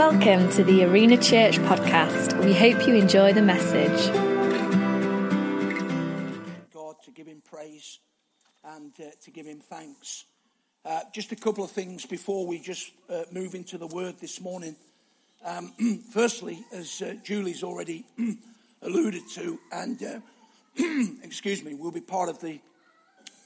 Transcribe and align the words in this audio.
Welcome 0.00 0.48
to 0.52 0.64
the 0.64 0.84
Arena 0.84 1.18
Church 1.18 1.58
podcast. 1.58 2.42
We 2.42 2.54
hope 2.54 2.88
you 2.88 2.94
enjoy 2.94 3.34
the 3.34 3.42
message. 3.42 4.10
God 6.72 6.94
to 7.04 7.10
give 7.10 7.26
him 7.26 7.42
praise 7.44 7.98
and 8.64 8.94
uh, 8.98 9.10
to 9.20 9.30
give 9.30 9.44
him 9.44 9.60
thanks. 9.60 10.24
Uh, 10.86 11.00
just 11.12 11.32
a 11.32 11.36
couple 11.36 11.62
of 11.62 11.70
things 11.70 12.06
before 12.06 12.46
we 12.46 12.60
just 12.60 12.92
uh, 13.10 13.24
move 13.30 13.54
into 13.54 13.76
the 13.76 13.86
word 13.88 14.18
this 14.22 14.40
morning. 14.40 14.74
Um, 15.44 15.74
firstly, 16.14 16.64
as 16.72 17.02
uh, 17.02 17.16
Julie's 17.22 17.62
already 17.62 18.06
alluded 18.82 19.24
to, 19.34 19.60
and 19.70 20.02
uh, 20.02 20.20
excuse 21.22 21.62
me, 21.62 21.74
we'll 21.74 21.92
be 21.92 22.00
part 22.00 22.30
of 22.30 22.40
the 22.40 22.58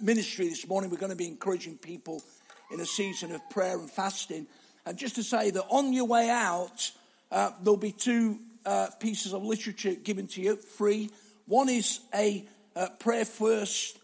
ministry 0.01 0.49
this 0.49 0.69
morning. 0.69 0.89
We're 0.89 0.99
going 0.99 1.11
to 1.11 1.17
be 1.17 1.27
encouraging 1.27 1.79
people 1.79 2.23
in 2.71 2.79
a 2.79 2.87
season 2.87 3.33
of 3.33 3.41
prayer 3.51 3.77
and 3.77 3.91
fasting. 3.91 4.47
And 4.87 4.99
just 4.99 5.15
to 5.17 5.23
say 5.23 5.51
that 5.51 5.65
on 5.69 5.93
your 5.93 6.07
way 6.07 6.29
out, 6.29 6.91
uh, 7.31 7.51
there'll 7.63 7.77
be 7.77 7.93
two 7.93 8.39
uh, 8.67 8.89
pieces 9.01 9.33
of 9.33 9.43
literature 9.43 9.95
given 9.95 10.27
to 10.29 10.41
you 10.41 10.57
free. 10.57 11.11
One 11.47 11.69
is 11.69 12.01
a 12.15 12.45
uh, 12.77 12.89
prayer 12.99 13.25
first 13.25 13.99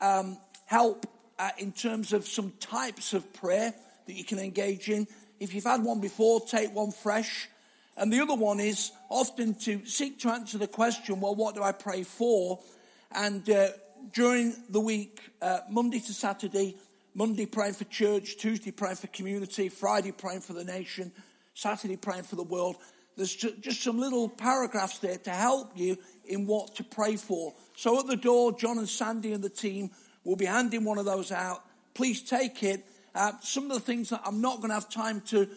um, 0.00 0.38
help 0.66 1.06
uh, 1.38 1.50
in 1.58 1.72
terms 1.72 2.12
of 2.12 2.26
some 2.26 2.52
types 2.60 3.14
of 3.14 3.32
prayer 3.32 3.74
that 4.06 4.12
you 4.12 4.24
can 4.24 4.38
engage 4.38 4.88
in. 4.88 5.06
If 5.40 5.54
you've 5.54 5.64
had 5.64 5.82
one 5.82 6.00
before, 6.00 6.40
take 6.40 6.74
one 6.74 6.92
fresh. 6.92 7.48
And 7.96 8.12
the 8.12 8.20
other 8.20 8.34
one 8.34 8.60
is 8.60 8.92
often 9.08 9.54
to 9.60 9.84
seek 9.86 10.18
to 10.20 10.30
answer 10.30 10.58
the 10.58 10.66
question, 10.66 11.20
well, 11.20 11.34
what 11.34 11.54
do 11.54 11.62
I 11.62 11.72
pray 11.72 12.02
for? 12.02 12.60
And 13.10 13.48
uh, 13.48 13.68
during 14.12 14.54
the 14.68 14.80
week, 14.80 15.20
uh, 15.40 15.60
Monday 15.70 16.00
to 16.00 16.12
Saturday, 16.12 16.76
Monday 17.16 17.46
praying 17.46 17.72
for 17.72 17.84
church, 17.84 18.36
Tuesday 18.36 18.70
praying 18.70 18.96
for 18.96 19.06
community, 19.06 19.70
Friday 19.70 20.12
praying 20.12 20.42
for 20.42 20.52
the 20.52 20.64
nation, 20.64 21.10
Saturday 21.54 21.96
praying 21.96 22.24
for 22.24 22.36
the 22.36 22.42
world. 22.42 22.76
There's 23.16 23.34
just 23.34 23.82
some 23.82 23.98
little 23.98 24.28
paragraphs 24.28 24.98
there 24.98 25.16
to 25.16 25.30
help 25.30 25.72
you 25.74 25.96
in 26.26 26.46
what 26.46 26.74
to 26.74 26.84
pray 26.84 27.16
for. 27.16 27.54
So 27.74 27.98
at 27.98 28.06
the 28.06 28.16
door, 28.16 28.52
John 28.52 28.76
and 28.76 28.86
Sandy 28.86 29.32
and 29.32 29.42
the 29.42 29.48
team 29.48 29.92
will 30.24 30.36
be 30.36 30.44
handing 30.44 30.84
one 30.84 30.98
of 30.98 31.06
those 31.06 31.32
out. 31.32 31.64
Please 31.94 32.20
take 32.22 32.62
it. 32.62 32.84
Uh, 33.14 33.32
some 33.40 33.70
of 33.70 33.72
the 33.72 33.80
things 33.80 34.10
that 34.10 34.20
I'm 34.26 34.42
not 34.42 34.58
going 34.58 34.68
to 34.68 34.74
have 34.74 34.90
time 34.90 35.22
to 35.28 35.48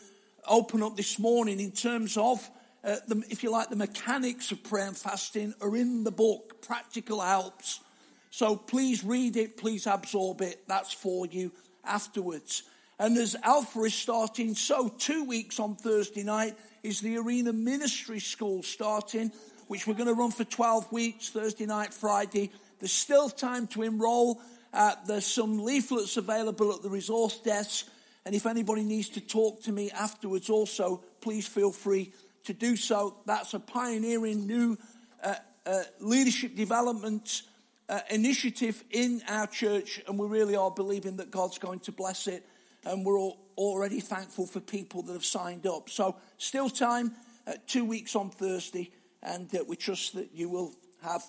open 0.48 0.82
up 0.82 0.96
this 0.96 1.20
morning 1.20 1.60
in 1.60 1.72
terms 1.72 2.16
of, 2.16 2.50
uh, 2.86 2.96
the, 3.10 3.22
if 3.30 3.44
you 3.44 3.52
like, 3.52 3.70
the 3.70 3.76
mechanics 3.76 4.54
of 4.54 4.64
prayer 4.64 4.88
and 4.88 4.98
fasting 4.98 5.54
are 5.60 5.76
in 5.76 6.06
the 6.06 6.12
book, 6.12 6.62
Practical 6.62 7.20
Helps. 7.20 7.82
So 8.30 8.56
please 8.56 9.04
read 9.04 9.38
it, 9.38 9.58
please 9.58 9.88
absorb 9.88 10.42
it. 10.42 10.68
That's 10.68 10.94
for 10.94 11.26
you 11.26 11.52
afterwards. 11.84 12.64
And 13.00 13.18
as 13.18 13.36
Alpha 13.44 13.82
is 13.84 13.94
starting, 13.94 14.56
so 14.56 14.90
two 14.90 15.24
weeks 15.24 15.60
on 15.60 15.76
Thursday 15.76 16.24
night 16.24 16.58
is 16.84 17.00
the 17.00 17.18
Arena 17.18 17.54
Ministry 17.54 18.20
School 18.20 18.62
starting, 18.62 19.32
which 19.68 19.88
we're 19.88 19.94
going 19.94 20.08
to 20.08 20.14
run 20.14 20.32
for 20.32 20.44
12 20.44 20.92
weeks, 20.92 21.30
Thursday 21.30 21.66
night, 21.66 21.94
Friday. 21.94 22.52
There's 22.80 22.92
still 22.92 23.30
time 23.30 23.68
to 23.68 23.84
enroll. 23.84 24.42
Uh, 24.74 24.96
there's 25.08 25.26
some 25.26 25.64
leaflets 25.64 26.18
available 26.18 26.74
at 26.74 26.82
the 26.82 26.90
resource 26.90 27.40
desk. 27.40 27.88
And 28.26 28.36
if 28.36 28.46
anybody 28.46 28.84
needs 28.84 29.10
to 29.10 29.22
talk 29.22 29.64
to 29.64 29.72
me 29.72 29.92
afterwards 29.92 30.50
also, 30.50 31.02
please 31.22 31.48
feel 31.48 31.72
free 31.72 32.12
to 32.44 32.54
do 32.54 32.76
so. 32.76 33.16
That's 33.26 33.54
a 33.54 33.60
pioneering 33.60 34.46
new 34.46 34.78
uh, 35.24 35.36
uh, 35.66 35.84
leadership 36.00 36.56
development 36.56 37.44
uh, 37.90 38.02
initiative 38.12 38.84
in 38.92 39.22
our 39.28 39.48
church, 39.48 40.00
and 40.08 40.18
we 40.18 40.28
really 40.28 40.56
are 40.56 40.72
believing 40.72 41.18
that 41.18 41.32
God's 41.32 41.58
going 41.58 41.80
to 41.82 41.92
bless 41.92 42.28
it. 42.28 42.46
And 42.86 43.04
we're 43.04 43.32
already 43.58 44.00
thankful 44.00 44.46
for 44.46 44.60
people 44.60 45.02
that 45.04 45.14
have 45.14 45.26
signed 45.26 45.66
up. 45.66 45.90
So, 45.90 46.16
still 46.38 46.70
time, 46.70 47.14
uh, 47.48 47.54
two 47.68 47.84
weeks 47.84 48.16
on 48.16 48.30
Thursday, 48.30 48.92
and 49.24 49.54
uh, 49.54 49.64
we 49.68 49.76
trust 49.76 50.14
that 50.14 50.30
you 50.34 50.50
will 50.50 50.74
have 51.02 51.24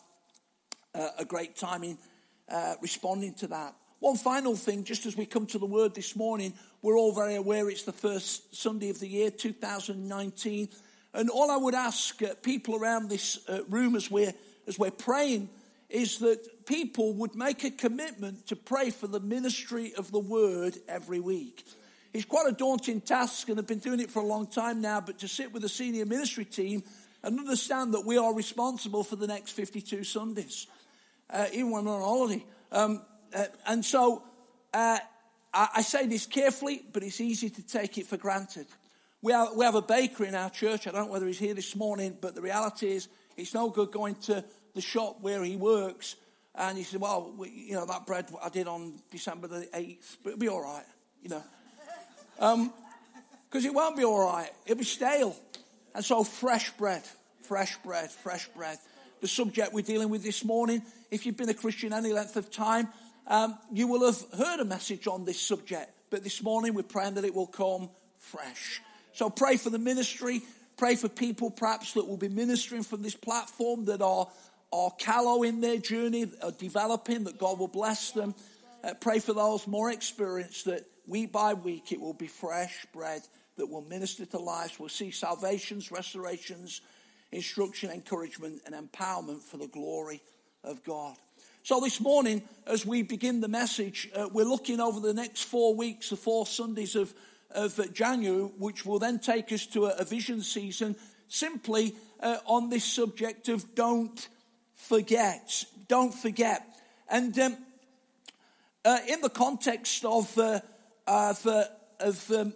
uh, 0.94 1.08
a 1.18 1.24
great 1.24 1.56
time 1.56 1.82
in 1.82 1.98
uh, 2.48 2.74
responding 2.82 3.34
to 3.34 3.46
that. 3.48 3.74
One 3.98 4.16
final 4.16 4.54
thing, 4.54 4.84
just 4.84 5.06
as 5.06 5.16
we 5.16 5.26
come 5.26 5.46
to 5.46 5.58
the 5.58 5.66
word 5.66 5.94
this 5.94 6.14
morning, 6.14 6.54
we're 6.82 6.96
all 6.96 7.14
very 7.14 7.36
aware 7.36 7.68
it's 7.68 7.82
the 7.82 7.92
first 7.92 8.54
Sunday 8.54 8.90
of 8.90 9.00
the 9.00 9.08
year, 9.08 9.30
2019. 9.30 10.68
And 11.12 11.30
all 11.30 11.50
I 11.50 11.56
would 11.56 11.74
ask 11.74 12.22
uh, 12.22 12.34
people 12.42 12.76
around 12.76 13.08
this 13.08 13.38
room 13.68 13.96
as 13.96 14.10
we're, 14.10 14.32
as 14.68 14.78
we're 14.78 14.90
praying 14.90 15.48
is 15.90 16.18
that 16.18 16.66
people 16.66 17.14
would 17.14 17.34
make 17.34 17.64
a 17.64 17.70
commitment 17.70 18.46
to 18.46 18.56
pray 18.56 18.90
for 18.90 19.06
the 19.06 19.20
ministry 19.20 19.92
of 19.98 20.10
the 20.12 20.18
word 20.18 20.76
every 20.88 21.20
week. 21.20 21.64
It's 22.12 22.24
quite 22.24 22.48
a 22.48 22.52
daunting 22.52 23.00
task, 23.00 23.48
and 23.48 23.58
I've 23.58 23.66
been 23.66 23.78
doing 23.78 24.00
it 24.00 24.10
for 24.10 24.22
a 24.22 24.26
long 24.26 24.46
time 24.46 24.80
now, 24.80 25.00
but 25.00 25.18
to 25.20 25.28
sit 25.28 25.52
with 25.52 25.62
the 25.62 25.68
senior 25.68 26.06
ministry 26.06 26.44
team 26.44 26.82
and 27.22 27.38
understand 27.38 27.94
that 27.94 28.04
we 28.04 28.18
are 28.18 28.34
responsible 28.34 29.04
for 29.04 29.16
the 29.16 29.26
next 29.26 29.52
52 29.52 30.04
Sundays, 30.04 30.66
uh, 31.28 31.46
even 31.52 31.70
when 31.70 31.84
we're 31.84 31.94
on 31.94 32.02
holiday. 32.02 32.44
Um, 32.72 33.02
uh, 33.34 33.44
and 33.66 33.84
so 33.84 34.22
uh, 34.74 34.98
I, 35.52 35.68
I, 35.76 35.82
say 35.82 36.06
this 36.06 36.26
carefully, 36.26 36.82
but 36.92 37.02
it's 37.02 37.20
easy 37.20 37.50
to 37.50 37.62
take 37.66 37.98
it 37.98 38.06
for 38.06 38.16
granted. 38.16 38.66
We 39.22 39.32
have, 39.32 39.48
we 39.54 39.64
have 39.64 39.74
a 39.74 39.82
baker 39.82 40.24
in 40.24 40.34
our 40.34 40.50
church. 40.50 40.86
I 40.86 40.92
don't 40.92 41.06
know 41.06 41.12
whether 41.12 41.26
he's 41.26 41.38
here 41.38 41.54
this 41.54 41.76
morning, 41.76 42.16
but 42.20 42.34
the 42.34 42.40
reality 42.40 42.88
is 42.88 43.08
it's 43.36 43.54
no 43.54 43.68
good 43.68 43.92
going 43.92 44.14
to 44.16 44.44
the 44.74 44.80
shop 44.80 45.18
where 45.20 45.42
he 45.42 45.56
works, 45.56 46.16
and 46.54 46.76
he 46.76 46.84
said, 46.84 47.00
"Well, 47.00 47.32
we, 47.36 47.50
you 47.50 47.74
know 47.74 47.86
that 47.86 48.06
bread 48.06 48.26
I 48.42 48.48
did 48.48 48.66
on 48.66 48.94
December 49.10 49.48
the 49.48 49.68
eighth, 49.74 50.18
but 50.22 50.30
it'll 50.30 50.40
be 50.40 50.48
all 50.48 50.62
right, 50.62 50.84
you 51.22 51.28
know, 51.28 51.42
because 52.34 53.64
um, 53.64 53.66
it 53.66 53.74
won't 53.74 53.96
be 53.96 54.04
all 54.04 54.26
right. 54.26 54.50
It'll 54.66 54.78
be 54.78 54.84
stale." 54.84 55.36
And 55.94 56.04
so, 56.04 56.22
fresh 56.22 56.70
bread, 56.72 57.02
fresh 57.42 57.76
bread, 57.78 58.10
fresh 58.10 58.46
bread. 58.48 58.78
The 59.20 59.28
subject 59.28 59.72
we're 59.72 59.82
dealing 59.82 60.08
with 60.08 60.22
this 60.22 60.44
morning. 60.44 60.82
If 61.10 61.26
you've 61.26 61.36
been 61.36 61.48
a 61.48 61.54
Christian 61.54 61.92
any 61.92 62.12
length 62.12 62.36
of 62.36 62.50
time, 62.50 62.88
um, 63.26 63.58
you 63.72 63.86
will 63.86 64.06
have 64.06 64.24
heard 64.36 64.60
a 64.60 64.64
message 64.64 65.06
on 65.06 65.24
this 65.24 65.40
subject. 65.40 65.90
But 66.10 66.24
this 66.24 66.42
morning, 66.42 66.74
we're 66.74 66.82
praying 66.82 67.14
that 67.14 67.24
it 67.24 67.34
will 67.34 67.46
come 67.46 67.90
fresh. 68.18 68.80
So 69.12 69.30
pray 69.30 69.56
for 69.56 69.70
the 69.70 69.78
ministry. 69.78 70.42
Pray 70.76 70.96
for 70.96 71.08
people 71.08 71.50
perhaps 71.50 71.92
that 71.92 72.06
will 72.06 72.16
be 72.16 72.28
ministering 72.28 72.82
from 72.82 73.02
this 73.02 73.14
platform 73.14 73.84
that 73.86 74.00
are 74.00 74.28
are 74.72 74.90
callow 74.98 75.42
in 75.42 75.60
their 75.60 75.78
journey, 75.78 76.30
are 76.42 76.52
developing, 76.52 77.24
that 77.24 77.38
God 77.38 77.58
will 77.58 77.68
bless 77.68 78.12
them. 78.12 78.34
Uh, 78.82 78.94
pray 78.94 79.18
for 79.18 79.32
those 79.32 79.66
more 79.66 79.90
experienced 79.90 80.64
that 80.66 80.84
week 81.06 81.32
by 81.32 81.54
week 81.54 81.92
it 81.92 82.00
will 82.00 82.14
be 82.14 82.28
fresh 82.28 82.86
bread 82.92 83.22
that 83.56 83.68
will 83.68 83.82
minister 83.82 84.24
to 84.24 84.38
lives. 84.38 84.78
We'll 84.78 84.88
see 84.88 85.10
salvations, 85.10 85.90
restorations, 85.90 86.80
instruction, 87.32 87.90
encouragement, 87.90 88.62
and 88.64 88.74
empowerment 88.74 89.42
for 89.42 89.56
the 89.56 89.66
glory 89.66 90.22
of 90.64 90.82
God. 90.84 91.16
So, 91.62 91.78
this 91.80 92.00
morning, 92.00 92.42
as 92.66 92.86
we 92.86 93.02
begin 93.02 93.40
the 93.40 93.48
message, 93.48 94.08
uh, 94.16 94.28
we're 94.32 94.46
looking 94.46 94.80
over 94.80 94.98
the 94.98 95.12
next 95.12 95.42
four 95.42 95.74
weeks, 95.74 96.08
the 96.08 96.16
four 96.16 96.46
Sundays 96.46 96.96
of, 96.96 97.12
of 97.50 97.92
January, 97.92 98.44
which 98.58 98.86
will 98.86 98.98
then 98.98 99.18
take 99.18 99.52
us 99.52 99.66
to 99.66 99.86
a, 99.86 99.96
a 99.96 100.04
vision 100.04 100.40
season 100.40 100.96
simply 101.28 101.94
uh, 102.20 102.38
on 102.46 102.70
this 102.70 102.84
subject 102.84 103.48
of 103.48 103.74
don't 103.74 104.28
forget. 104.88 105.64
Don't 105.88 106.14
forget. 106.14 106.64
And 107.08 107.38
um, 107.38 107.56
uh, 108.84 108.98
in 109.08 109.20
the 109.20 109.28
context 109.28 110.04
of, 110.04 110.36
uh, 110.38 110.60
of, 111.06 111.46
uh, 111.46 111.64
of 111.98 112.30
um, 112.30 112.52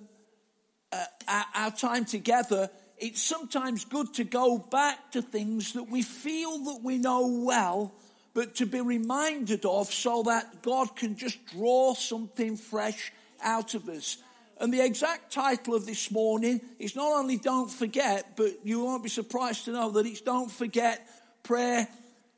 uh, 0.92 1.04
our, 1.28 1.44
our 1.54 1.70
time 1.70 2.04
together, 2.04 2.70
it's 2.98 3.22
sometimes 3.22 3.84
good 3.84 4.14
to 4.14 4.24
go 4.24 4.58
back 4.58 5.12
to 5.12 5.22
things 5.22 5.72
that 5.72 5.90
we 5.90 6.02
feel 6.02 6.58
that 6.64 6.80
we 6.82 6.98
know 6.98 7.26
well, 7.26 7.92
but 8.32 8.54
to 8.56 8.66
be 8.66 8.80
reminded 8.80 9.64
of 9.64 9.92
so 9.92 10.22
that 10.24 10.62
God 10.62 10.96
can 10.96 11.16
just 11.16 11.44
draw 11.46 11.94
something 11.94 12.56
fresh 12.56 13.12
out 13.42 13.74
of 13.74 13.88
us. 13.88 14.18
And 14.60 14.72
the 14.72 14.84
exact 14.84 15.32
title 15.32 15.74
of 15.74 15.84
this 15.84 16.10
morning 16.10 16.60
is 16.78 16.94
not 16.94 17.12
only 17.18 17.36
Don't 17.36 17.70
Forget, 17.70 18.36
but 18.36 18.64
you 18.64 18.84
won't 18.84 19.02
be 19.02 19.08
surprised 19.08 19.64
to 19.64 19.72
know 19.72 19.90
that 19.90 20.06
it's 20.06 20.20
Don't 20.20 20.50
Forget 20.50 21.06
Prayer 21.42 21.88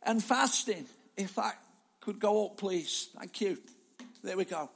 and 0.06 0.22
fasting. 0.22 0.86
If 1.16 1.34
that 1.34 1.58
could 2.00 2.18
go 2.18 2.46
up, 2.46 2.56
please. 2.56 3.08
Thank 3.18 3.40
you. 3.40 3.58
There 4.22 4.36
we 4.36 4.44
go. 4.44 4.70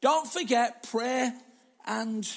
Don't 0.00 0.26
forget 0.26 0.88
prayer 0.90 1.32
and 1.86 2.28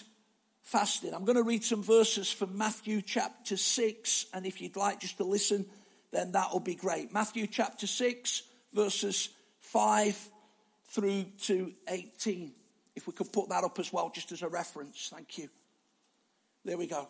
fasting. 0.64 1.14
I'm 1.14 1.26
going 1.26 1.36
to 1.36 1.44
read 1.44 1.64
some 1.64 1.84
verses 1.84 2.32
from 2.32 2.58
Matthew 2.58 3.02
chapter 3.02 3.58
6, 3.58 4.26
and 4.34 4.46
if 4.46 4.62
you'd 4.62 4.76
like 4.76 5.02
just 5.02 5.18
to 5.18 5.24
listen, 5.24 5.66
then 6.12 6.32
that 6.32 6.52
will 6.52 6.60
be 6.60 6.76
great. 6.76 7.14
Matthew 7.14 7.48
chapter 7.48 7.86
6, 7.86 8.44
verses 8.74 9.30
5 9.60 10.30
through 10.90 11.26
to 11.44 11.74
18. 11.88 12.52
If 12.96 13.08
we 13.08 13.14
could 13.14 13.32
put 13.32 13.50
that 13.50 13.64
up 13.64 13.80
as 13.80 13.94
well, 13.94 14.12
just 14.14 14.32
as 14.32 14.42
a 14.42 14.48
reference. 14.48 15.10
Thank 15.14 15.38
you. 15.38 15.50
There 16.66 16.78
we 16.78 16.88
go. 16.88 17.08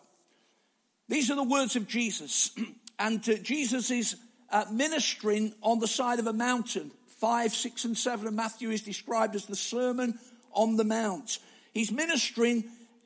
These 1.08 1.30
are 1.30 1.36
the 1.36 1.42
words 1.42 1.76
of 1.76 1.86
Jesus. 1.86 2.50
and 2.98 3.26
uh, 3.28 3.34
Jesus 3.34 3.90
is 3.90 4.16
uh, 4.50 4.64
ministering 4.70 5.54
on 5.62 5.78
the 5.78 5.88
side 5.88 6.18
of 6.18 6.26
a 6.26 6.32
mountain. 6.32 6.90
5, 7.20 7.54
6, 7.54 7.84
and 7.84 7.98
7 7.98 8.26
of 8.26 8.34
Matthew 8.34 8.70
is 8.70 8.80
described 8.80 9.34
as 9.34 9.46
the 9.46 9.56
Sermon 9.56 10.18
on 10.52 10.76
the 10.76 10.84
Mount. 10.84 11.38
He's 11.74 11.92
ministering, 11.92 12.64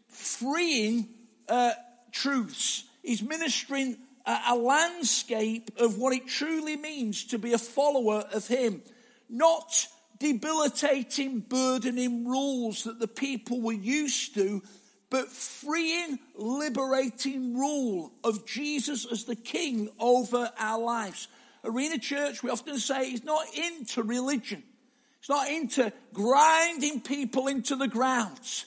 freeing 0.09 1.09
uh, 1.49 1.73
truths. 2.13 2.85
He's 3.03 3.23
ministering 3.23 3.97
a, 4.25 4.39
a 4.51 4.57
landscape 4.57 5.71
of 5.79 5.99
what 5.99 6.15
it 6.15 6.27
truly 6.29 6.77
means 6.77 7.25
to 7.27 7.39
be 7.39 7.53
a 7.53 7.59
follower 7.59 8.25
of 8.33 8.47
Him, 8.47 8.83
not 9.29 9.87
debilitating, 10.19 11.41
burdening 11.41 12.27
rules 12.27 12.85
that 12.85 13.01
the 13.01 13.09
people 13.09 13.61
were 13.61 13.73
used 13.73 14.35
to, 14.35 14.63
but 15.15 15.31
freeing, 15.31 16.19
liberating 16.35 17.57
rule 17.57 18.11
of 18.25 18.45
Jesus 18.45 19.07
as 19.07 19.23
the 19.23 19.37
King 19.37 19.89
over 20.01 20.51
our 20.59 20.81
lives. 20.81 21.29
Arena 21.63 22.01
Church, 22.01 22.43
we 22.43 22.51
often 22.51 22.81
say, 22.81 23.13
is 23.13 23.23
not 23.23 23.47
into 23.57 24.03
religion. 24.03 24.65
It's 25.21 25.29
not 25.29 25.49
into 25.49 25.93
grinding 26.13 27.01
people 27.01 27.47
into 27.47 27.77
the 27.77 27.87
ground, 27.87 28.65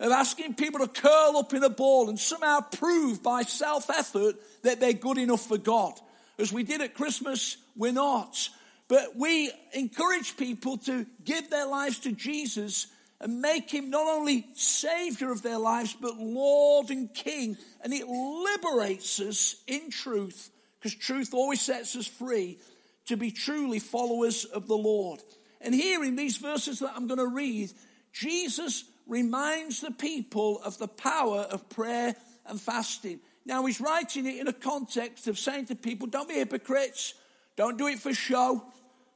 of 0.00 0.10
asking 0.10 0.54
people 0.54 0.80
to 0.80 0.88
curl 0.88 1.36
up 1.36 1.54
in 1.54 1.62
a 1.62 1.70
ball 1.70 2.08
and 2.08 2.18
somehow 2.18 2.62
prove 2.62 3.22
by 3.22 3.42
self 3.42 3.88
effort 3.88 4.34
that 4.62 4.80
they're 4.80 4.94
good 4.94 5.18
enough 5.18 5.46
for 5.46 5.58
God. 5.58 5.92
As 6.40 6.52
we 6.52 6.64
did 6.64 6.80
at 6.80 6.94
Christmas, 6.94 7.56
we're 7.76 7.92
not. 7.92 8.48
But 8.88 9.14
we 9.14 9.52
encourage 9.72 10.36
people 10.36 10.76
to 10.78 11.06
give 11.24 11.50
their 11.50 11.66
lives 11.66 12.00
to 12.00 12.10
Jesus 12.10 12.88
and 13.24 13.40
make 13.40 13.70
him 13.70 13.88
not 13.88 14.06
only 14.06 14.46
Savior 14.52 15.32
of 15.32 15.40
their 15.40 15.56
lives, 15.56 15.96
but 15.98 16.18
Lord 16.18 16.90
and 16.90 17.12
King. 17.14 17.56
And 17.82 17.94
it 17.94 18.06
liberates 18.06 19.18
us 19.18 19.56
in 19.66 19.90
truth, 19.90 20.50
because 20.78 20.94
truth 20.94 21.32
always 21.32 21.62
sets 21.62 21.96
us 21.96 22.06
free 22.06 22.58
to 23.06 23.16
be 23.16 23.30
truly 23.30 23.78
followers 23.78 24.44
of 24.44 24.68
the 24.68 24.76
Lord. 24.76 25.20
And 25.62 25.74
here 25.74 26.04
in 26.04 26.16
these 26.16 26.36
verses 26.36 26.80
that 26.80 26.92
I'm 26.94 27.06
going 27.06 27.18
to 27.18 27.26
read, 27.26 27.72
Jesus 28.12 28.84
reminds 29.06 29.80
the 29.80 29.90
people 29.90 30.60
of 30.62 30.76
the 30.76 30.88
power 30.88 31.40
of 31.50 31.70
prayer 31.70 32.14
and 32.44 32.60
fasting. 32.60 33.20
Now, 33.46 33.64
he's 33.64 33.80
writing 33.80 34.26
it 34.26 34.36
in 34.36 34.48
a 34.48 34.52
context 34.52 35.28
of 35.28 35.38
saying 35.38 35.66
to 35.66 35.74
people, 35.74 36.08
don't 36.08 36.28
be 36.28 36.34
hypocrites, 36.34 37.14
don't 37.56 37.78
do 37.78 37.86
it 37.86 38.00
for 38.00 38.12
show. 38.12 38.62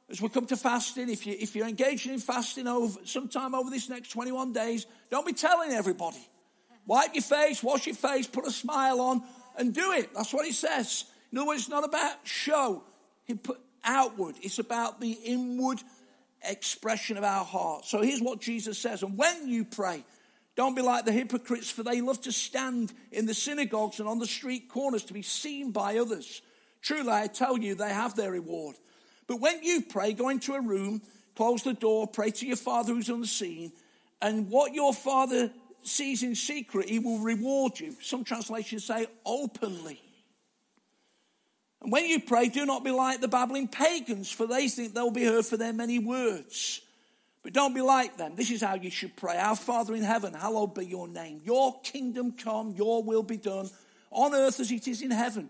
As 0.09 0.19
we 0.19 0.29
come 0.29 0.47
to 0.47 0.57
fasting, 0.57 1.09
if, 1.09 1.27
you, 1.27 1.35
if 1.39 1.55
you're 1.55 1.67
engaging 1.67 2.13
in 2.13 2.19
fasting 2.19 2.67
over 2.67 2.99
sometime 3.05 3.53
over 3.53 3.69
this 3.69 3.89
next 3.89 4.09
21 4.09 4.53
days, 4.53 4.87
don't 5.11 5.25
be 5.25 5.33
telling 5.33 5.71
everybody. 5.71 6.27
Wipe 6.87 7.13
your 7.13 7.23
face, 7.23 7.61
wash 7.61 7.85
your 7.85 7.95
face, 7.95 8.25
put 8.25 8.47
a 8.47 8.51
smile 8.51 8.99
on, 9.01 9.21
and 9.57 9.73
do 9.73 9.91
it. 9.91 10.09
That's 10.15 10.33
what 10.33 10.45
he 10.45 10.51
says. 10.51 11.05
In 11.31 11.37
other 11.37 11.47
words, 11.47 11.61
it's 11.61 11.69
not 11.69 11.83
about 11.83 12.15
show, 12.23 12.83
he 13.25 13.35
put 13.35 13.59
outward. 13.83 14.35
It's 14.41 14.57
about 14.57 14.99
the 14.99 15.11
inward 15.11 15.79
expression 16.43 17.17
of 17.17 17.23
our 17.23 17.45
heart. 17.45 17.85
So 17.85 18.01
here's 18.01 18.21
what 18.21 18.41
Jesus 18.41 18.79
says. 18.79 19.03
And 19.03 19.17
when 19.17 19.47
you 19.47 19.65
pray, 19.65 20.03
don't 20.55 20.75
be 20.75 20.81
like 20.81 21.05
the 21.05 21.11
hypocrites, 21.11 21.69
for 21.69 21.83
they 21.83 22.01
love 22.01 22.21
to 22.21 22.31
stand 22.31 22.91
in 23.11 23.27
the 23.27 23.33
synagogues 23.33 23.99
and 23.99 24.09
on 24.09 24.17
the 24.17 24.27
street 24.27 24.69
corners 24.69 25.03
to 25.05 25.13
be 25.13 25.21
seen 25.21 25.71
by 25.71 25.97
others. 25.97 26.41
Truly, 26.81 27.11
I 27.11 27.27
tell 27.27 27.57
you, 27.57 27.75
they 27.75 27.89
have 27.89 28.15
their 28.15 28.31
reward. 28.31 28.75
But 29.29 29.39
when 29.39 29.63
you 29.63 29.81
pray, 29.81 30.13
go 30.13 30.29
into 30.29 30.55
a 30.55 30.61
room, 30.61 31.03
close 31.35 31.61
the 31.61 31.75
door, 31.75 32.07
pray 32.07 32.31
to 32.31 32.47
your 32.47 32.57
Father 32.57 32.95
who's 32.95 33.09
unseen, 33.09 33.71
and 34.23 34.49
what 34.49 34.73
your 34.73 34.91
Father 34.91 35.51
sees 35.83 36.23
in 36.23 36.33
secret, 36.33 36.89
he 36.89 36.97
will 36.97 37.19
reward 37.19 37.79
you. 37.79 37.95
Some 38.01 38.23
translations 38.23 38.85
say 38.85 39.05
openly. 39.23 40.01
And 41.83 41.91
when 41.91 42.07
you 42.07 42.19
pray, 42.19 42.49
do 42.49 42.65
not 42.65 42.83
be 42.83 42.89
like 42.89 43.21
the 43.21 43.27
babbling 43.27 43.67
pagans, 43.67 44.31
for 44.31 44.47
they 44.47 44.67
think 44.67 44.95
they'll 44.95 45.11
be 45.11 45.25
heard 45.25 45.45
for 45.45 45.57
their 45.57 45.73
many 45.73 45.99
words. 45.99 46.81
But 47.43 47.53
don't 47.53 47.75
be 47.75 47.81
like 47.81 48.17
them. 48.17 48.35
This 48.35 48.49
is 48.49 48.63
how 48.63 48.73
you 48.73 48.89
should 48.89 49.15
pray. 49.15 49.37
Our 49.37 49.55
Father 49.55 49.93
in 49.93 50.01
heaven, 50.01 50.33
hallowed 50.33 50.73
be 50.73 50.87
your 50.87 51.07
name. 51.07 51.41
Your 51.45 51.79
kingdom 51.81 52.31
come, 52.31 52.73
your 52.75 53.03
will 53.03 53.23
be 53.23 53.37
done, 53.37 53.69
on 54.09 54.33
earth 54.33 54.59
as 54.59 54.71
it 54.71 54.87
is 54.87 55.03
in 55.03 55.11
heaven. 55.11 55.49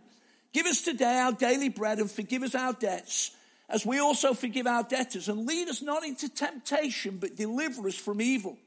Give 0.51 0.65
us 0.65 0.81
today 0.81 1.19
our 1.19 1.31
daily 1.31 1.69
bread 1.69 1.99
and 1.99 2.11
forgive 2.11 2.43
us 2.43 2.55
our 2.55 2.73
debts 2.73 3.31
as 3.69 3.86
we 3.86 4.00
also 4.00 4.33
forgive 4.33 4.66
our 4.66 4.83
debtors, 4.83 5.30
and 5.30 5.45
lead 5.45 5.69
us 5.69 5.81
not 5.81 6.04
into 6.04 6.27
temptation, 6.27 7.18
but 7.18 7.36
deliver 7.36 7.88
us 7.88 7.95
from 7.95 8.19
evil. 8.19 8.57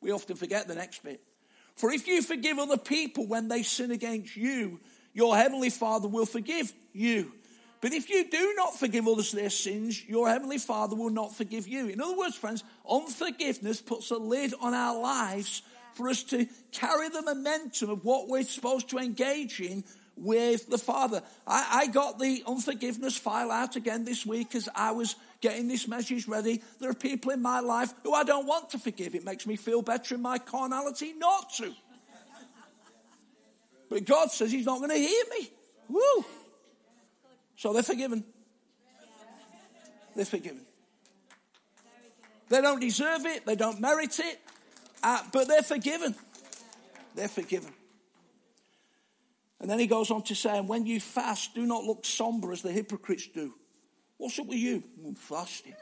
We 0.00 0.10
often 0.10 0.36
forget 0.36 0.66
the 0.66 0.74
next 0.74 1.02
bit. 1.02 1.20
For 1.76 1.90
if 1.90 2.06
you 2.06 2.22
forgive 2.22 2.58
other 2.58 2.78
people 2.78 3.26
when 3.26 3.48
they 3.48 3.62
sin 3.62 3.90
against 3.90 4.36
you, 4.36 4.80
your 5.12 5.36
heavenly 5.36 5.70
Father 5.70 6.08
will 6.08 6.26
forgive 6.26 6.72
you. 6.92 7.32
But 7.82 7.92
if 7.92 8.08
you 8.08 8.30
do 8.30 8.54
not 8.56 8.78
forgive 8.78 9.06
others 9.08 9.32
their 9.32 9.50
sins, 9.50 10.02
your 10.06 10.28
heavenly 10.28 10.58
Father 10.58 10.96
will 10.96 11.10
not 11.10 11.34
forgive 11.34 11.66
you. 11.66 11.88
In 11.88 12.00
other 12.00 12.16
words, 12.16 12.36
friends, 12.36 12.64
unforgiveness 12.88 13.80
puts 13.80 14.10
a 14.10 14.16
lid 14.16 14.54
on 14.60 14.72
our 14.72 14.98
lives 14.98 15.62
for 15.94 16.08
us 16.08 16.22
to 16.24 16.46
carry 16.70 17.08
the 17.08 17.22
momentum 17.22 17.90
of 17.90 18.04
what 18.04 18.28
we're 18.28 18.44
supposed 18.44 18.88
to 18.90 18.98
engage 18.98 19.60
in 19.60 19.84
with 20.16 20.68
the 20.68 20.78
Father. 20.78 21.22
I, 21.46 21.82
I, 21.82 21.86
got 21.86 22.18
the 22.18 22.42
unforgiveness 22.46 23.16
file 23.16 23.50
out 23.50 23.76
again 23.76 24.04
this 24.04 24.26
week 24.26 24.54
as 24.54 24.68
I 24.74 24.92
was 24.92 25.16
getting 25.40 25.68
this 25.68 25.88
message 25.88 26.28
ready. 26.28 26.62
There 26.80 26.90
are 26.90 26.94
people 26.94 27.32
in 27.32 27.42
my 27.42 27.60
life 27.60 27.92
who 28.02 28.12
I 28.12 28.24
don't 28.24 28.46
want 28.46 28.70
to 28.70 28.78
forgive. 28.78 29.14
It 29.14 29.24
makes 29.24 29.46
me 29.46 29.56
feel 29.56 29.82
better 29.82 30.14
in 30.14 30.22
my 30.22 30.38
carnality 30.38 31.14
not 31.14 31.52
to. 31.54 31.72
But 33.88 34.04
God 34.04 34.30
says 34.30 34.52
He's 34.52 34.66
not 34.66 34.78
going 34.78 34.90
to 34.90 34.96
hear 34.96 35.24
me. 35.38 35.50
Woo! 35.88 36.24
So 37.56 37.72
they're 37.72 37.82
forgiven. 37.82 38.24
They're 40.14 40.24
forgiven. 40.24 40.60
They 42.48 42.60
don't 42.60 42.80
deserve 42.80 43.24
it, 43.24 43.46
they 43.46 43.56
don't 43.56 43.80
merit 43.80 44.18
it, 44.20 44.38
uh, 45.02 45.22
but 45.32 45.48
they're 45.48 45.62
forgiven. 45.62 46.14
They're 47.14 47.28
forgiven. 47.28 47.72
And 49.62 49.70
then 49.70 49.78
he 49.78 49.86
goes 49.86 50.10
on 50.10 50.22
to 50.24 50.34
say, 50.34 50.58
and 50.58 50.68
when 50.68 50.86
you 50.86 50.98
fast, 50.98 51.54
do 51.54 51.64
not 51.64 51.84
look 51.84 52.04
somber 52.04 52.50
as 52.50 52.62
the 52.62 52.72
hypocrites 52.72 53.28
do. 53.28 53.54
What's 54.18 54.38
up 54.40 54.48
with 54.48 54.58
you? 54.58 54.82
I'm 55.06 55.14
fasting. 55.14 55.74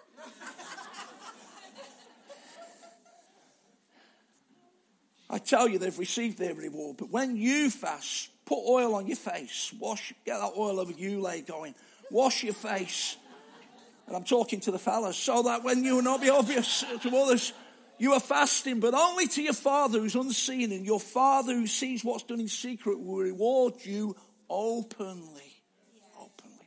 I 5.30 5.38
tell 5.38 5.66
you, 5.66 5.78
they've 5.78 5.98
received 5.98 6.38
their 6.38 6.54
reward. 6.54 6.98
But 6.98 7.10
when 7.10 7.36
you 7.36 7.70
fast, 7.70 8.28
put 8.44 8.58
oil 8.68 8.94
on 8.96 9.06
your 9.06 9.16
face. 9.16 9.72
Wash, 9.78 10.12
get 10.26 10.38
that 10.38 10.52
oil 10.58 10.78
over 10.78 10.92
you 10.92 11.22
lay 11.22 11.40
going. 11.40 11.74
Wash 12.10 12.44
your 12.44 12.52
face. 12.52 13.16
And 14.06 14.14
I'm 14.14 14.24
talking 14.24 14.60
to 14.60 14.72
the 14.72 14.78
fellas, 14.78 15.16
so 15.16 15.44
that 15.44 15.64
when 15.64 15.84
you 15.84 15.94
will 15.94 16.02
not 16.02 16.20
be 16.20 16.28
obvious 16.28 16.84
to 17.00 17.16
others, 17.16 17.54
you 18.00 18.14
are 18.14 18.20
fasting, 18.20 18.80
but 18.80 18.94
only 18.94 19.28
to 19.28 19.42
your 19.42 19.52
Father 19.52 19.98
who's 19.98 20.14
unseen, 20.14 20.72
and 20.72 20.86
your 20.86 20.98
Father 20.98 21.52
who 21.52 21.66
sees 21.66 22.02
what's 22.02 22.24
done 22.24 22.40
in 22.40 22.48
secret 22.48 22.98
will 22.98 23.18
reward 23.18 23.74
you 23.82 24.16
openly. 24.48 25.62
Openly. 26.18 26.66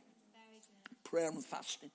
Prayer 1.02 1.30
and 1.30 1.44
fasting. 1.44 1.90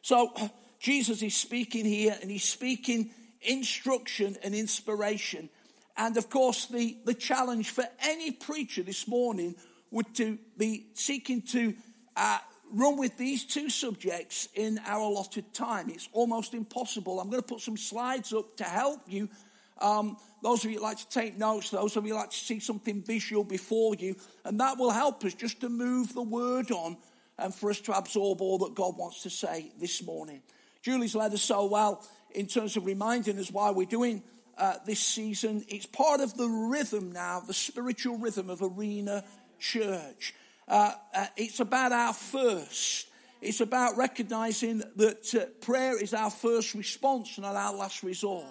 So, 0.00 0.32
Jesus 0.80 1.22
is 1.22 1.36
speaking 1.36 1.84
here, 1.84 2.16
and 2.22 2.30
he's 2.30 2.44
speaking 2.44 3.10
instruction 3.42 4.38
and 4.42 4.54
inspiration. 4.54 5.50
And 5.98 6.16
of 6.16 6.30
course, 6.30 6.64
the, 6.64 6.96
the 7.04 7.14
challenge 7.14 7.68
for 7.68 7.84
any 8.00 8.30
preacher 8.30 8.82
this 8.82 9.06
morning 9.06 9.56
would 9.90 10.14
to 10.14 10.38
be 10.56 10.86
seeking 10.94 11.42
to 11.42 11.74
uh, 12.16 12.38
run 12.74 12.98
with 12.98 13.16
these 13.16 13.44
two 13.44 13.70
subjects 13.70 14.48
in 14.54 14.80
our 14.86 15.00
allotted 15.00 15.54
time. 15.54 15.88
It's 15.88 16.08
almost 16.12 16.54
impossible. 16.54 17.20
I'm 17.20 17.30
going 17.30 17.42
to 17.42 17.48
put 17.48 17.60
some 17.60 17.76
slides 17.76 18.32
up 18.32 18.56
to 18.58 18.64
help 18.64 19.00
you. 19.06 19.28
Um, 19.78 20.16
those 20.42 20.64
of 20.64 20.70
you 20.70 20.80
like 20.80 20.98
to 20.98 21.08
take 21.08 21.38
notes, 21.38 21.70
those 21.70 21.96
of 21.96 22.06
you 22.06 22.14
like 22.14 22.30
to 22.30 22.36
see 22.36 22.60
something 22.60 23.02
visual 23.02 23.44
before 23.44 23.94
you, 23.94 24.16
and 24.44 24.60
that 24.60 24.78
will 24.78 24.90
help 24.90 25.24
us 25.24 25.34
just 25.34 25.60
to 25.60 25.68
move 25.68 26.12
the 26.14 26.22
word 26.22 26.70
on 26.70 26.96
and 27.38 27.54
for 27.54 27.70
us 27.70 27.80
to 27.80 27.92
absorb 27.92 28.40
all 28.40 28.58
that 28.58 28.74
God 28.74 28.96
wants 28.96 29.22
to 29.22 29.30
say 29.30 29.72
this 29.80 30.04
morning. 30.04 30.42
Julie's 30.82 31.14
led 31.14 31.32
us 31.32 31.42
so 31.42 31.66
well 31.66 32.06
in 32.34 32.46
terms 32.46 32.76
of 32.76 32.84
reminding 32.84 33.38
us 33.38 33.50
why 33.50 33.70
we're 33.70 33.86
doing 33.86 34.22
uh, 34.58 34.74
this 34.86 35.00
season. 35.00 35.64
It's 35.68 35.86
part 35.86 36.20
of 36.20 36.36
the 36.36 36.46
rhythm 36.46 37.12
now, 37.12 37.40
the 37.40 37.54
spiritual 37.54 38.18
rhythm 38.18 38.50
of 38.50 38.62
Arena 38.62 39.24
Church. 39.58 40.34
Uh, 40.66 40.92
uh, 41.14 41.26
it's 41.36 41.60
about 41.60 41.92
our 41.92 42.12
first. 42.12 43.08
It's 43.40 43.60
about 43.60 43.96
recognizing 43.96 44.82
that 44.96 45.34
uh, 45.34 45.46
prayer 45.64 46.00
is 46.00 46.14
our 46.14 46.30
first 46.30 46.74
response, 46.74 47.36
and 47.36 47.44
not 47.44 47.56
our 47.56 47.74
last 47.74 48.02
resort. 48.02 48.46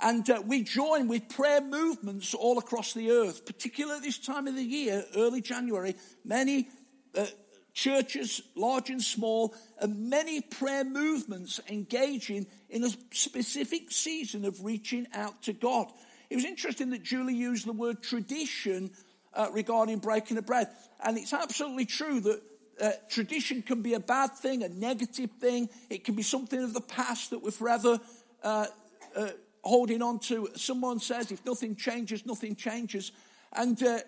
And 0.00 0.28
uh, 0.30 0.42
we 0.46 0.62
join 0.62 1.08
with 1.08 1.28
prayer 1.28 1.60
movements 1.60 2.34
all 2.34 2.58
across 2.58 2.92
the 2.92 3.10
earth, 3.10 3.44
particularly 3.44 3.98
at 3.98 4.02
this 4.02 4.18
time 4.18 4.46
of 4.46 4.56
the 4.56 4.62
year, 4.62 5.04
early 5.16 5.40
January. 5.40 5.94
Many 6.24 6.68
uh, 7.16 7.26
churches, 7.72 8.42
large 8.54 8.90
and 8.90 9.02
small, 9.02 9.54
and 9.80 10.10
many 10.10 10.40
prayer 10.40 10.84
movements 10.84 11.60
engaging 11.68 12.46
in 12.70 12.84
a 12.84 12.90
specific 13.10 13.90
season 13.90 14.44
of 14.44 14.64
reaching 14.64 15.06
out 15.14 15.42
to 15.42 15.52
God. 15.52 15.86
It 16.30 16.36
was 16.36 16.44
interesting 16.44 16.90
that 16.90 17.02
Julie 17.02 17.34
used 17.34 17.66
the 17.66 17.72
word 17.72 18.02
tradition 18.02 18.90
uh, 19.34 19.48
regarding 19.52 19.98
breaking 19.98 20.36
the 20.36 20.42
bread. 20.42 20.68
And 21.04 21.18
it's 21.18 21.32
absolutely 21.32 21.86
true 21.86 22.20
that 22.20 22.42
uh, 22.80 22.90
tradition 23.08 23.62
can 23.62 23.82
be 23.82 23.94
a 23.94 24.00
bad 24.00 24.32
thing, 24.32 24.62
a 24.62 24.68
negative 24.68 25.30
thing. 25.40 25.68
It 25.90 26.04
can 26.04 26.14
be 26.14 26.22
something 26.22 26.62
of 26.62 26.74
the 26.74 26.80
past 26.80 27.30
that 27.30 27.42
we're 27.42 27.50
forever 27.50 28.00
uh, 28.42 28.66
uh 29.14 29.28
holding 29.64 30.02
on 30.02 30.18
to. 30.18 30.48
Someone 30.56 30.98
says, 30.98 31.30
if 31.30 31.44
nothing 31.46 31.76
changes, 31.76 32.26
nothing 32.26 32.56
changes. 32.56 33.12
And 33.52 33.80
uh, 33.82 34.00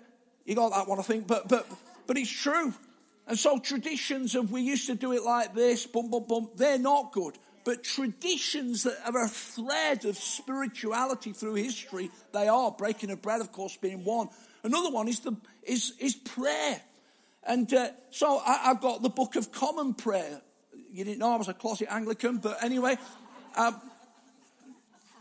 You 0.44 0.54
got 0.54 0.72
that 0.72 0.88
one, 0.88 0.98
I 0.98 1.02
think, 1.02 1.26
but, 1.26 1.48
but, 1.48 1.66
but 2.06 2.18
it's 2.18 2.30
true. 2.30 2.74
And 3.26 3.38
so 3.38 3.58
traditions 3.58 4.34
of 4.34 4.50
we 4.50 4.60
used 4.60 4.86
to 4.88 4.94
do 4.94 5.12
it 5.12 5.22
like 5.22 5.54
this, 5.54 5.86
bum, 5.86 6.10
bum, 6.10 6.24
bum, 6.28 6.50
they're 6.56 6.78
not 6.78 7.12
good. 7.12 7.38
But 7.64 7.82
traditions 7.82 8.82
that 8.82 8.98
are 9.06 9.24
a 9.24 9.28
thread 9.28 10.04
of 10.04 10.18
spirituality 10.18 11.32
through 11.32 11.54
history, 11.54 12.10
they 12.32 12.46
are. 12.46 12.70
Breaking 12.70 13.10
of 13.10 13.22
bread, 13.22 13.40
of 13.40 13.52
course, 13.52 13.74
being 13.78 14.04
one. 14.04 14.28
Another 14.64 14.90
one 14.90 15.08
is, 15.08 15.20
the, 15.20 15.36
is, 15.62 15.92
is 16.00 16.14
prayer. 16.14 16.80
And 17.46 17.72
uh, 17.72 17.88
so 18.10 18.40
I, 18.44 18.56
have 18.64 18.80
got 18.80 19.02
the 19.02 19.10
Book 19.10 19.36
of 19.36 19.52
Common 19.52 19.92
Prayer. 19.92 20.40
You 20.90 21.04
didn't 21.04 21.18
know 21.18 21.32
I 21.32 21.36
was 21.36 21.48
a 21.48 21.54
closet 21.54 21.88
Anglican, 21.90 22.38
but 22.38 22.64
anyway. 22.64 22.96
Um, 23.56 23.80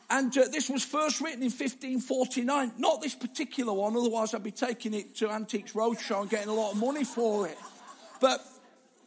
and 0.09 0.38
uh, 0.38 0.45
this 0.50 0.69
was 0.69 0.83
first 0.85 1.19
written 1.19 1.41
in 1.41 1.50
1549. 1.50 2.73
Not 2.77 3.01
this 3.01 3.15
particular 3.15 3.73
one, 3.73 3.97
otherwise 3.97 4.33
I'd 4.33 4.43
be 4.43 4.51
taking 4.51 4.93
it 4.93 5.15
to 5.17 5.29
Antiques 5.29 5.73
Roadshow 5.73 6.21
and 6.21 6.29
getting 6.29 6.50
a 6.50 6.53
lot 6.53 6.71
of 6.71 6.77
money 6.77 7.03
for 7.03 7.47
it. 7.47 7.57
But, 8.21 8.45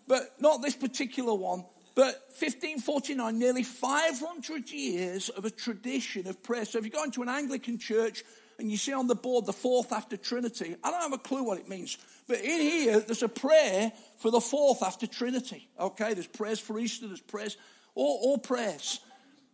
but 0.06 0.34
not 0.38 0.60
this 0.60 0.76
particular 0.76 1.34
one. 1.34 1.64
But 1.94 2.26
1549, 2.38 3.38
nearly 3.38 3.62
500 3.62 4.70
years 4.70 5.30
of 5.30 5.46
a 5.46 5.50
tradition 5.50 6.26
of 6.26 6.42
prayer. 6.42 6.66
So 6.66 6.78
if 6.78 6.84
you 6.84 6.90
go 6.90 7.04
into 7.04 7.22
an 7.22 7.30
Anglican 7.30 7.78
church 7.78 8.22
and 8.58 8.70
you 8.70 8.76
see 8.76 8.92
on 8.92 9.06
the 9.06 9.14
board 9.14 9.46
the 9.46 9.52
fourth 9.52 9.92
after 9.92 10.16
Trinity, 10.16 10.76
I 10.82 10.90
don't 10.90 11.02
have 11.02 11.12
a 11.12 11.18
clue 11.18 11.42
what 11.42 11.58
it 11.58 11.68
means. 11.68 11.98
But 12.26 12.40
in 12.40 12.60
here, 12.60 13.00
there's 13.00 13.22
a 13.22 13.28
prayer 13.28 13.92
for 14.18 14.30
the 14.30 14.40
fourth 14.40 14.82
after 14.82 15.06
Trinity. 15.06 15.68
Okay, 15.78 16.14
there's 16.14 16.26
prayers 16.26 16.58
for 16.58 16.78
Easter, 16.78 17.06
there's 17.06 17.20
prayers, 17.20 17.56
all, 17.94 18.18
all 18.22 18.38
prayers. 18.38 19.00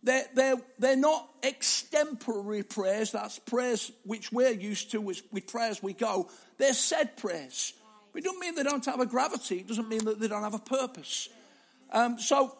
They're, 0.03 0.25
they're, 0.33 0.57
they're 0.79 0.97
not 0.97 1.29
extemporary 1.43 2.63
prayers. 2.63 3.11
That's 3.11 3.39
prayers 3.39 3.91
which 4.03 4.31
we're 4.33 4.51
used 4.51 4.91
to 4.91 5.09
as 5.09 5.23
we 5.31 5.43
as 5.61 5.81
we 5.81 5.93
go. 5.93 6.29
They're 6.57 6.73
said 6.73 7.15
prayers. 7.15 7.73
It 8.13 8.23
doesn't 8.23 8.39
mean 8.39 8.55
they 8.55 8.63
don't 8.63 8.85
have 8.85 8.99
a 8.99 9.05
gravity. 9.05 9.59
It 9.59 9.67
doesn't 9.67 9.87
mean 9.87 10.03
that 10.05 10.19
they 10.19 10.27
don't 10.27 10.43
have 10.43 10.53
a 10.53 10.59
purpose. 10.59 11.29
Um, 11.91 12.19
so 12.19 12.55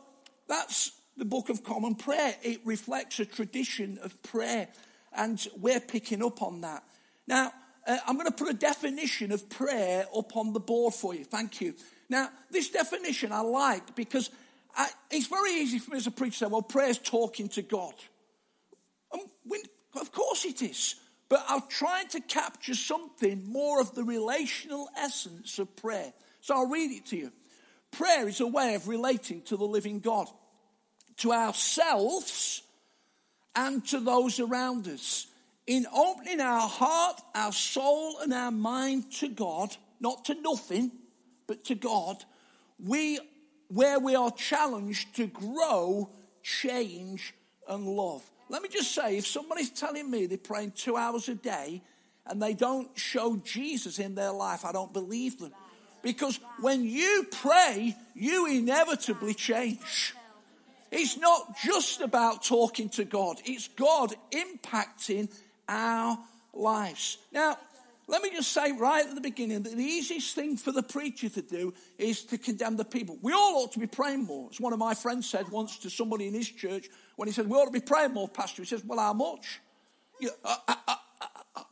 that's 0.47 0.91
the 1.17 1.25
Book 1.25 1.49
of 1.49 1.63
Common 1.63 1.95
Prayer. 1.95 2.33
It 2.43 2.61
reflects 2.65 3.19
a 3.19 3.25
tradition 3.25 3.99
of 4.01 4.21
prayer, 4.23 4.67
and 5.15 5.45
we're 5.59 5.79
picking 5.79 6.23
up 6.23 6.41
on 6.41 6.61
that. 6.61 6.83
Now, 7.27 7.51
uh, 7.85 7.97
I'm 8.07 8.15
going 8.15 8.27
to 8.27 8.31
put 8.31 8.49
a 8.49 8.53
definition 8.53 9.31
of 9.31 9.49
prayer 9.49 10.05
up 10.15 10.35
on 10.37 10.53
the 10.53 10.59
board 10.59 10.93
for 10.93 11.13
you. 11.13 11.25
Thank 11.25 11.61
you. 11.61 11.75
Now, 12.09 12.29
this 12.51 12.69
definition 12.69 13.31
I 13.31 13.41
like 13.41 13.95
because 13.95 14.29
I, 14.75 14.89
it's 15.11 15.27
very 15.27 15.53
easy 15.53 15.79
for 15.79 15.91
me 15.91 15.97
as 15.97 16.07
a 16.07 16.11
preacher 16.11 16.31
to 16.31 16.45
say, 16.45 16.47
well, 16.47 16.61
prayer's 16.61 16.97
talking 16.97 17.49
to 17.49 17.61
God. 17.61 17.93
Um, 19.13 19.21
of 19.99 20.11
course 20.11 20.45
it 20.45 20.61
is. 20.61 20.95
But 21.29 21.45
I'm 21.47 21.63
trying 21.69 22.07
to 22.09 22.21
capture 22.21 22.75
something 22.75 23.51
more 23.51 23.81
of 23.81 23.95
the 23.95 24.03
relational 24.03 24.89
essence 24.97 25.59
of 25.59 25.75
prayer. 25.75 26.13
So 26.41 26.55
I'll 26.55 26.69
read 26.69 26.91
it 26.91 27.07
to 27.07 27.17
you. 27.17 27.31
Prayer 27.91 28.27
is 28.27 28.39
a 28.39 28.47
way 28.47 28.75
of 28.75 28.87
relating 28.87 29.41
to 29.43 29.57
the 29.57 29.65
living 29.65 29.99
God, 29.99 30.27
to 31.17 31.31
ourselves, 31.31 32.63
and 33.55 33.85
to 33.87 33.99
those 33.99 34.39
around 34.39 34.87
us. 34.87 35.27
In 35.65 35.85
opening 35.95 36.41
our 36.41 36.67
heart, 36.67 37.21
our 37.33 37.53
soul, 37.53 38.19
and 38.19 38.33
our 38.33 38.51
mind 38.51 39.11
to 39.13 39.29
God, 39.29 39.75
not 39.99 40.25
to 40.25 40.35
nothing, 40.41 40.91
but 41.47 41.63
to 41.65 41.75
God, 41.75 42.23
we 42.83 43.19
where 43.69 43.99
we 43.99 44.15
are 44.15 44.31
challenged 44.31 45.15
to 45.15 45.25
grow, 45.25 46.09
change, 46.43 47.33
and 47.67 47.87
love. 47.87 48.23
Let 48.49 48.61
me 48.61 48.69
just 48.69 48.93
say 48.93 49.17
if 49.17 49.25
somebody's 49.25 49.71
telling 49.71 50.11
me 50.11 50.25
they're 50.27 50.37
praying 50.37 50.73
two 50.75 50.95
hours 50.95 51.27
a 51.27 51.35
day 51.35 51.81
and 52.27 52.41
they 52.41 52.53
don't 52.53 52.89
show 52.97 53.37
Jesus 53.37 53.97
in 53.97 54.15
their 54.15 54.31
life, 54.31 54.63
I 54.63 54.71
don't 54.71 54.93
believe 54.93 55.39
them. 55.39 55.53
Because 56.03 56.39
when 56.59 56.83
you 56.83 57.25
pray, 57.31 57.95
you 58.13 58.45
inevitably 58.45 59.33
change. 59.33 60.13
It's 60.95 61.17
not 61.17 61.57
just 61.57 62.01
about 62.01 62.43
talking 62.43 62.87
to 62.89 63.03
God, 63.03 63.37
it's 63.45 63.67
God 63.67 64.13
impacting 64.31 65.33
our 65.67 66.19
lives. 66.53 67.17
Now, 67.31 67.57
let 68.05 68.21
me 68.21 68.29
just 68.29 68.51
say 68.51 68.73
right 68.73 69.03
at 69.03 69.15
the 69.15 69.21
beginning 69.21 69.63
that 69.63 69.75
the 69.75 69.83
easiest 69.83 70.35
thing 70.35 70.55
for 70.55 70.71
the 70.71 70.83
preacher 70.83 71.29
to 71.29 71.41
do 71.41 71.73
is 71.97 72.23
to 72.25 72.37
condemn 72.37 72.77
the 72.77 72.85
people. 72.85 73.17
We 73.23 73.31
all 73.31 73.63
ought 73.63 73.71
to 73.71 73.79
be 73.79 73.87
praying 73.87 74.25
more. 74.25 74.49
As 74.51 74.61
one 74.61 74.71
of 74.71 74.77
my 74.77 74.93
friends 74.93 75.27
said 75.27 75.49
once 75.49 75.79
to 75.79 75.89
somebody 75.89 76.27
in 76.27 76.35
his 76.35 76.49
church, 76.49 76.89
when 77.15 77.27
he 77.27 77.33
said, 77.33 77.49
We 77.49 77.57
ought 77.57 77.65
to 77.65 77.71
be 77.71 77.79
praying 77.79 78.13
more, 78.13 78.27
Pastor, 78.27 78.61
he 78.61 78.67
says, 78.67 78.83
Well, 78.85 78.99
how 78.99 79.13
much? 79.13 79.61
You 80.19 80.29
uh, 80.43 80.55
uh, 80.67 80.75
uh, 80.87 80.95
uh, 81.21 81.27
uh. 81.55 81.63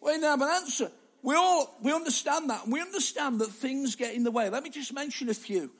we 0.00 0.12
didn't 0.12 0.24
have 0.24 0.42
an 0.42 0.48
answer. 0.48 0.90
We 1.22 1.36
all 1.36 1.76
we 1.80 1.92
understand 1.92 2.50
that. 2.50 2.66
We 2.66 2.80
understand 2.80 3.40
that 3.40 3.50
things 3.50 3.94
get 3.94 4.14
in 4.14 4.24
the 4.24 4.32
way. 4.32 4.48
Let 4.48 4.64
me 4.64 4.70
just 4.70 4.92
mention 4.92 5.28
a 5.28 5.34
few. 5.34 5.70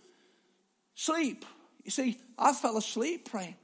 Sleep. 0.95 1.45
You 1.87 1.93
see, 1.93 2.19
I 2.37 2.53
fell 2.53 2.77
asleep 2.77 3.31
praying. 3.31 3.55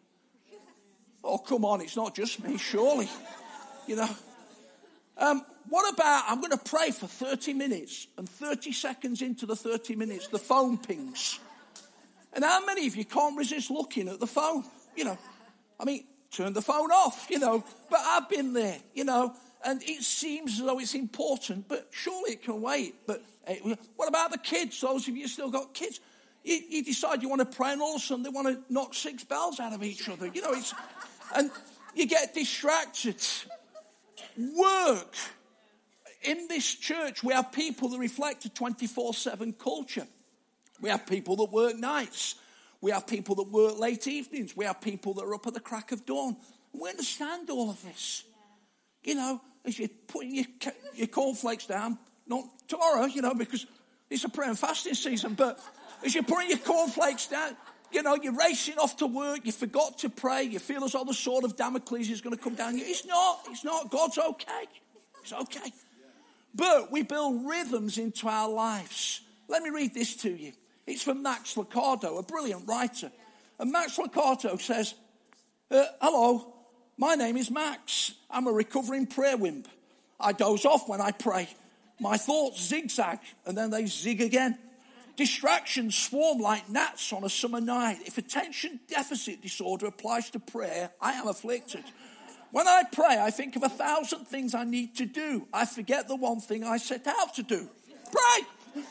Oh, 1.24 1.38
come 1.38 1.64
on, 1.64 1.80
it's 1.80 1.96
not 1.96 2.14
just 2.14 2.42
me, 2.42 2.56
surely. 2.56 3.08
You 3.88 3.96
know. 3.96 4.08
Um, 5.18 5.44
what 5.68 5.92
about 5.92 6.24
I'm 6.28 6.38
going 6.38 6.52
to 6.52 6.56
pray 6.56 6.92
for 6.92 7.08
30 7.08 7.52
minutes, 7.52 8.06
and 8.16 8.28
30 8.28 8.70
seconds 8.70 9.22
into 9.22 9.44
the 9.44 9.56
30 9.56 9.96
minutes, 9.96 10.28
the 10.28 10.38
phone 10.38 10.78
pings. 10.78 11.40
And 12.32 12.44
how 12.44 12.64
many 12.64 12.86
of 12.86 12.94
you 12.94 13.04
can't 13.04 13.36
resist 13.36 13.72
looking 13.72 14.08
at 14.08 14.20
the 14.20 14.26
phone? 14.28 14.62
You 14.96 15.04
know, 15.04 15.18
I 15.80 15.84
mean, 15.84 16.04
turn 16.30 16.52
the 16.52 16.62
phone 16.62 16.92
off, 16.92 17.26
you 17.28 17.40
know, 17.40 17.64
but 17.90 17.98
I've 18.04 18.28
been 18.28 18.52
there, 18.52 18.78
you 18.94 19.02
know, 19.02 19.34
and 19.64 19.82
it 19.82 20.04
seems 20.04 20.60
as 20.60 20.64
though 20.64 20.78
it's 20.78 20.94
important, 20.94 21.66
but 21.66 21.88
surely 21.90 22.34
it 22.34 22.44
can 22.44 22.62
wait. 22.62 22.94
But 23.04 23.20
hey, 23.46 23.60
what 23.96 24.08
about 24.08 24.30
the 24.30 24.38
kids? 24.38 24.80
Those 24.80 25.08
of 25.08 25.16
you 25.16 25.26
still 25.26 25.50
got 25.50 25.74
kids, 25.74 25.98
you, 26.44 26.60
you 26.68 26.84
decide 26.84 27.22
you 27.22 27.28
want 27.28 27.40
to 27.40 27.56
pray, 27.56 27.72
and 27.72 27.82
all 27.82 27.96
of 27.96 28.02
a 28.02 28.04
sudden 28.04 28.22
they 28.22 28.30
want 28.30 28.48
to 28.48 28.72
knock 28.72 28.94
six 28.94 29.24
bells 29.24 29.60
out 29.60 29.72
of 29.72 29.82
each 29.82 30.08
other, 30.08 30.26
you 30.26 30.42
know, 30.42 30.52
it's, 30.52 30.74
and 31.34 31.50
you 31.94 32.06
get 32.06 32.34
distracted. 32.34 33.16
Work 34.56 35.14
in 36.22 36.46
this 36.48 36.74
church, 36.74 37.22
we 37.22 37.32
have 37.32 37.52
people 37.52 37.88
that 37.90 37.98
reflect 37.98 38.44
a 38.44 38.48
24 38.48 39.14
7 39.14 39.52
culture. 39.54 40.06
We 40.80 40.88
have 40.90 41.06
people 41.06 41.36
that 41.36 41.52
work 41.52 41.76
nights. 41.76 42.36
We 42.80 42.90
have 42.90 43.06
people 43.06 43.36
that 43.36 43.48
work 43.50 43.78
late 43.78 44.06
evenings. 44.06 44.56
We 44.56 44.64
have 44.64 44.80
people 44.80 45.14
that 45.14 45.24
are 45.24 45.34
up 45.34 45.46
at 45.46 45.54
the 45.54 45.60
crack 45.60 45.92
of 45.92 46.04
dawn. 46.04 46.36
We 46.72 46.88
understand 46.88 47.48
all 47.50 47.70
of 47.70 47.82
this. 47.82 48.24
You 49.04 49.14
know, 49.14 49.40
as 49.64 49.78
you're 49.78 49.88
putting 50.08 50.34
your, 50.34 50.46
your 50.94 51.06
cornflakes 51.06 51.66
down, 51.66 51.98
not 52.26 52.44
tomorrow, 52.68 53.04
you 53.04 53.22
know, 53.22 53.34
because 53.34 53.66
it's 54.10 54.24
a 54.24 54.28
prayer 54.28 54.48
and 54.48 54.58
fasting 54.58 54.94
season, 54.94 55.34
but 55.34 55.60
as 56.04 56.14
you're 56.14 56.24
putting 56.24 56.50
your 56.50 56.58
cornflakes 56.58 57.28
down, 57.28 57.56
you 57.92 58.02
know, 58.02 58.14
you're 58.14 58.36
racing 58.36 58.78
off 58.78 58.96
to 58.98 59.06
work, 59.06 59.40
you 59.44 59.52
forgot 59.52 59.98
to 59.98 60.08
pray, 60.08 60.44
you 60.44 60.58
feel 60.58 60.84
as 60.84 60.92
though 60.92 61.04
the 61.04 61.14
sword 61.14 61.44
of 61.44 61.56
Damocles 61.56 62.08
is 62.08 62.20
going 62.20 62.36
to 62.36 62.42
come 62.42 62.54
down. 62.54 62.74
It's 62.76 63.06
not, 63.06 63.40
it's 63.50 63.64
not. 63.64 63.90
God's 63.90 64.18
okay. 64.18 64.64
It's 65.22 65.32
okay. 65.32 65.72
But 66.54 66.90
we 66.90 67.02
build 67.02 67.46
rhythms 67.46 67.98
into 67.98 68.28
our 68.28 68.48
lives. 68.48 69.20
Let 69.48 69.62
me 69.62 69.70
read 69.70 69.94
this 69.94 70.16
to 70.16 70.30
you. 70.30 70.52
It's 70.86 71.02
from 71.02 71.22
Max 71.22 71.54
Lucado, 71.54 72.18
a 72.18 72.22
brilliant 72.22 72.66
writer. 72.66 73.10
And 73.58 73.70
Max 73.70 73.96
Lucado 73.98 74.60
says, 74.60 74.94
uh, 75.70 75.84
Hello, 76.00 76.52
my 76.96 77.14
name 77.14 77.36
is 77.36 77.50
Max. 77.50 78.14
I'm 78.30 78.46
a 78.46 78.52
recovering 78.52 79.06
prayer 79.06 79.36
wimp. 79.36 79.68
I 80.18 80.32
doze 80.32 80.64
off 80.64 80.88
when 80.88 81.00
I 81.00 81.12
pray. 81.12 81.48
My 82.00 82.16
thoughts 82.16 82.62
zigzag 82.62 83.20
and 83.46 83.56
then 83.56 83.70
they 83.70 83.86
zig 83.86 84.20
again. 84.20 84.58
Distractions 85.16 85.96
swarm 85.96 86.38
like 86.38 86.68
gnats 86.70 87.12
on 87.12 87.24
a 87.24 87.28
summer 87.28 87.60
night. 87.60 87.98
If 88.06 88.18
attention 88.18 88.80
deficit 88.88 89.42
disorder 89.42 89.86
applies 89.86 90.30
to 90.30 90.38
prayer, 90.38 90.90
I 91.00 91.12
am 91.12 91.28
afflicted. 91.28 91.84
When 92.50 92.66
I 92.66 92.82
pray, 92.90 93.18
I 93.18 93.30
think 93.30 93.56
of 93.56 93.62
a 93.62 93.68
thousand 93.68 94.26
things 94.26 94.54
I 94.54 94.64
need 94.64 94.96
to 94.96 95.06
do. 95.06 95.48
I 95.52 95.64
forget 95.64 96.08
the 96.08 96.16
one 96.16 96.40
thing 96.40 96.64
I 96.64 96.76
set 96.76 97.06
out 97.06 97.34
to 97.34 97.42
do. 97.42 97.68
Pray! 98.10 98.82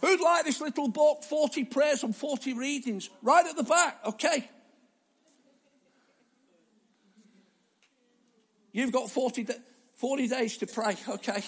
Who'd 0.00 0.20
like 0.20 0.44
this 0.44 0.60
little 0.60 0.88
book, 0.88 1.22
40 1.22 1.64
prayers 1.64 2.02
and 2.02 2.14
40 2.14 2.54
readings? 2.54 3.08
Right 3.22 3.46
at 3.46 3.56
the 3.56 3.62
back, 3.62 3.98
okay. 4.04 4.48
You've 8.72 8.92
got 8.92 9.10
40, 9.10 9.46
40 9.94 10.28
days 10.28 10.56
to 10.58 10.66
pray, 10.66 10.96
okay, 11.08 11.42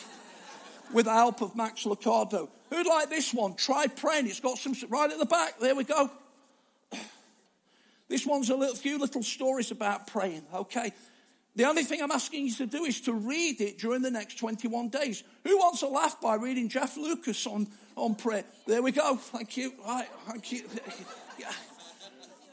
with 0.95 1.07
the 1.07 1.13
help 1.13 1.43
of 1.43 1.55
Max 1.57 1.85
Lucado. 1.85 2.49
Who'd 2.71 2.87
like 2.87 3.11
this 3.11 3.35
one? 3.35 3.55
Try 3.57 3.89
praying. 3.89 4.29
It's 4.29 4.41
got 4.41 4.57
some, 4.57 4.75
right 4.89 5.11
at 5.11 5.19
the 5.19 5.27
back. 5.27 5.59
There 5.59 5.75
we 5.75 5.85
go. 5.85 6.11
This 8.07 8.27
one's 8.27 8.51
a 8.51 8.55
little, 8.55 8.77
few 8.77 8.99
little 8.99 9.23
stories 9.23 9.71
about 9.71 10.07
praying, 10.09 10.43
okay? 10.55 10.93
The 11.57 11.65
only 11.65 11.85
thing 11.85 12.03
I'm 12.03 12.11
asking 12.11 12.47
you 12.47 12.55
to 12.57 12.67
do 12.67 12.85
is 12.85 13.01
to 13.03 13.15
read 13.15 13.63
it 13.63 13.79
during 13.79 14.03
the 14.03 14.11
next 14.11 14.39
21 14.39 14.91
days. 14.91 15.25
Who 15.45 15.57
wants 15.57 15.81
a 15.81 15.87
laugh 15.87 16.21
by 16.21 16.35
reading 16.35 16.69
Jeff 16.69 16.99
Lucas 16.99 17.47
on, 17.47 17.67
on 17.97 18.15
prayer? 18.15 18.45
There 18.67 18.83
we 18.83 18.93
go. 18.93 19.17
Thank 19.17 19.57
you. 19.57 19.73
Right, 19.85 20.09
thank 20.27 20.53
you. 20.53 20.65
Yeah. 21.37 21.51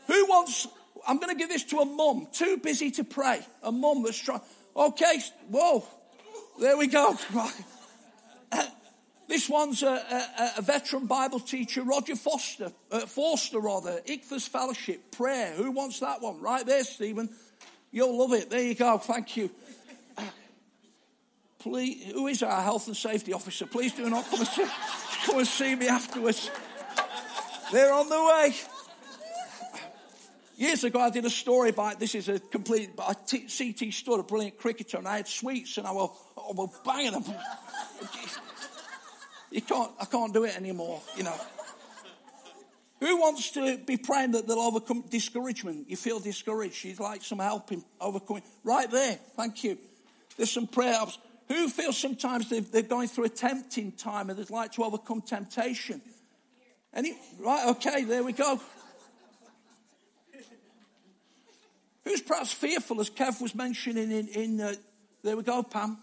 Who 0.08 0.26
wants, 0.26 0.68
I'm 1.08 1.18
going 1.18 1.30
to 1.30 1.36
give 1.36 1.50
this 1.50 1.66
to 1.66 1.80
a 1.82 1.86
mum, 1.86 2.28
too 2.34 2.58
busy 2.58 2.90
to 2.92 3.04
pray. 3.04 3.46
A 3.62 3.72
mum 3.72 4.02
that's 4.02 4.18
trying, 4.18 4.42
okay, 4.76 5.20
whoa. 5.50 5.86
There 6.60 6.78
we 6.78 6.88
go. 6.88 7.16
This 9.32 9.48
one's 9.48 9.82
a, 9.82 9.88
a, 9.88 10.52
a, 10.58 10.62
veteran 10.62 11.06
Bible 11.06 11.40
teacher, 11.40 11.84
Roger 11.84 12.18
Foster, 12.18 12.70
uh, 12.92 13.00
Forster 13.06 13.62
rather, 13.62 14.02
Ichthus 14.06 14.46
Fellowship, 14.50 15.10
prayer. 15.10 15.54
Who 15.54 15.72
wants 15.72 16.02
that 16.02 16.22
one? 16.22 16.42
Right 16.42 16.66
there, 16.66 16.84
Stephen. 16.84 17.30
You'll 17.92 18.20
love 18.20 18.34
it. 18.34 18.50
There 18.50 18.62
you 18.62 18.76
go. 18.76 18.98
Thank 18.98 19.38
you. 19.38 19.50
Please, 21.60 22.12
who 22.12 22.28
is 22.28 22.44
our 22.44 22.62
health 22.62 22.88
and 22.88 22.98
safety 22.98 23.32
officer? 23.32 23.66
Please 23.66 23.94
do 23.94 24.10
not 24.10 24.30
come 24.30 24.40
and 24.40 24.50
see, 24.50 24.66
come 25.26 25.38
and 25.38 25.48
see 25.48 25.76
me 25.76 25.88
afterwards. 25.88 26.52
They're 27.72 27.94
on 27.94 28.10
the 28.10 28.22
way. 28.22 28.54
Years 30.58 30.84
ago, 30.84 31.00
I 31.00 31.10
did 31.10 31.24
a 31.24 31.30
story 31.30 31.70
about 31.70 32.02
this 32.02 32.16
is 32.16 32.28
a 32.28 32.38
complete. 32.38 32.90
I 33.00 33.14
t- 33.14 33.48
CT 33.48 33.94
Studd 33.94 34.20
a 34.20 34.24
brilliant 34.24 34.58
cricketer, 34.58 34.98
and 34.98 35.08
I 35.08 35.16
had 35.16 35.30
sweets, 35.30 35.78
and 35.78 35.88
I 35.88 35.92
was, 35.94 36.10
I 36.38 36.52
was 36.52 36.70
banging 36.84 37.14
them. 37.14 37.24
You 39.52 39.62
can't, 39.62 39.92
I 40.00 40.06
can't 40.06 40.34
do 40.34 40.46
it 40.46 40.56
anymore, 40.56 41.02
you 41.18 41.24
know. 41.24 41.36
Who 43.02 43.18
wants 43.18 43.52
to 43.52 43.78
be 43.80 43.98
praying 43.98 44.32
that 44.32 44.48
they'll 44.48 44.60
overcome 44.60 45.04
discouragement? 45.10 45.90
You 45.90 45.98
feel 45.98 46.20
discouraged. 46.20 46.86
You'd 46.86 47.00
like 47.00 47.24
some 47.24 47.40
help 47.40 47.72
in 47.72 47.84
overcoming. 48.00 48.44
Right 48.64 48.90
there. 48.90 49.18
Thank 49.36 49.64
you. 49.64 49.78
There's 50.38 50.52
some 50.52 50.68
prayer 50.68 50.94
helps. 50.94 51.18
Who 51.48 51.68
feels 51.68 51.98
sometimes 51.98 52.50
they're 52.50 52.82
going 52.84 53.08
through 53.10 53.26
a 53.26 53.30
tempting 53.30 53.94
time 53.94 54.30
and 54.30 54.40
they'd 54.40 54.50
like 54.50 54.72
to 54.74 54.84
overcome 54.84 55.22
temptation? 55.22 56.02
Any? 56.94 57.18
Right, 57.40 57.68
okay, 57.70 58.04
there 58.04 58.24
we 58.24 58.34
go. 58.34 58.62
Who's 62.06 62.22
perhaps 62.22 62.54
fearful, 62.54 63.02
as 63.02 63.10
Kev 63.10 63.42
was 63.42 63.54
mentioning 63.54 64.12
in, 64.12 64.28
in 64.28 64.62
uh, 64.62 64.74
there 65.24 65.36
we 65.36 65.44
go, 65.44 65.62
Pam. 65.64 65.98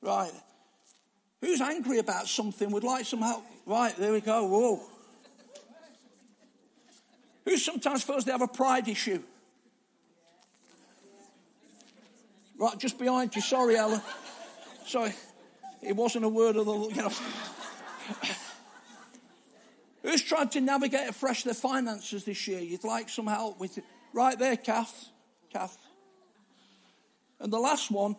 Right. 0.00 0.30
Who's 1.42 1.60
angry 1.60 1.98
about 1.98 2.28
something, 2.28 2.70
would 2.70 2.84
like 2.84 3.04
some 3.04 3.20
help? 3.20 3.44
Right, 3.66 3.94
there 3.96 4.12
we 4.12 4.20
go. 4.20 4.46
Whoa. 4.46 4.80
Who 7.44 7.56
sometimes 7.56 8.04
feels 8.04 8.24
they 8.24 8.30
have 8.30 8.42
a 8.42 8.48
pride 8.48 8.86
issue? 8.86 9.20
Right, 12.56 12.78
just 12.78 12.96
behind 12.96 13.34
you. 13.34 13.42
Sorry, 13.42 13.76
Ellen. 13.76 14.00
Sorry. 14.86 15.12
It 15.82 15.96
wasn't 15.96 16.24
a 16.24 16.28
word 16.28 16.54
of 16.54 16.66
the, 16.66 16.72
you 16.72 17.02
know. 17.02 17.10
Who's 20.02 20.22
trying 20.22 20.48
to 20.50 20.60
navigate 20.60 21.08
afresh 21.08 21.42
their 21.42 21.54
finances 21.54 22.24
this 22.24 22.46
year? 22.46 22.60
You'd 22.60 22.84
like 22.84 23.08
some 23.08 23.26
help 23.26 23.58
with 23.58 23.78
it. 23.78 23.84
Right 24.12 24.38
there, 24.38 24.56
Kath. 24.56 25.08
Kath. 25.52 25.76
And 27.40 27.52
the 27.52 27.58
last 27.58 27.90
one, 27.90 28.14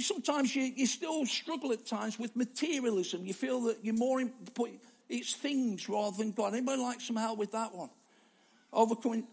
sometimes 0.00 0.54
you, 0.54 0.62
you 0.62 0.86
still 0.86 1.24
struggle 1.26 1.72
at 1.72 1.86
times 1.86 2.18
with 2.18 2.34
materialism. 2.36 3.24
You 3.24 3.34
feel 3.34 3.62
that 3.62 3.78
you're 3.82 3.94
more, 3.94 4.20
in, 4.20 4.32
it's 5.08 5.34
things 5.34 5.88
rather 5.88 6.16
than 6.16 6.32
God. 6.32 6.54
Anybody 6.54 6.82
like 6.82 7.00
some 7.00 7.16
help 7.16 7.38
with 7.38 7.52
that 7.52 7.74
one? 7.74 7.90
Overcoming. 8.72 9.26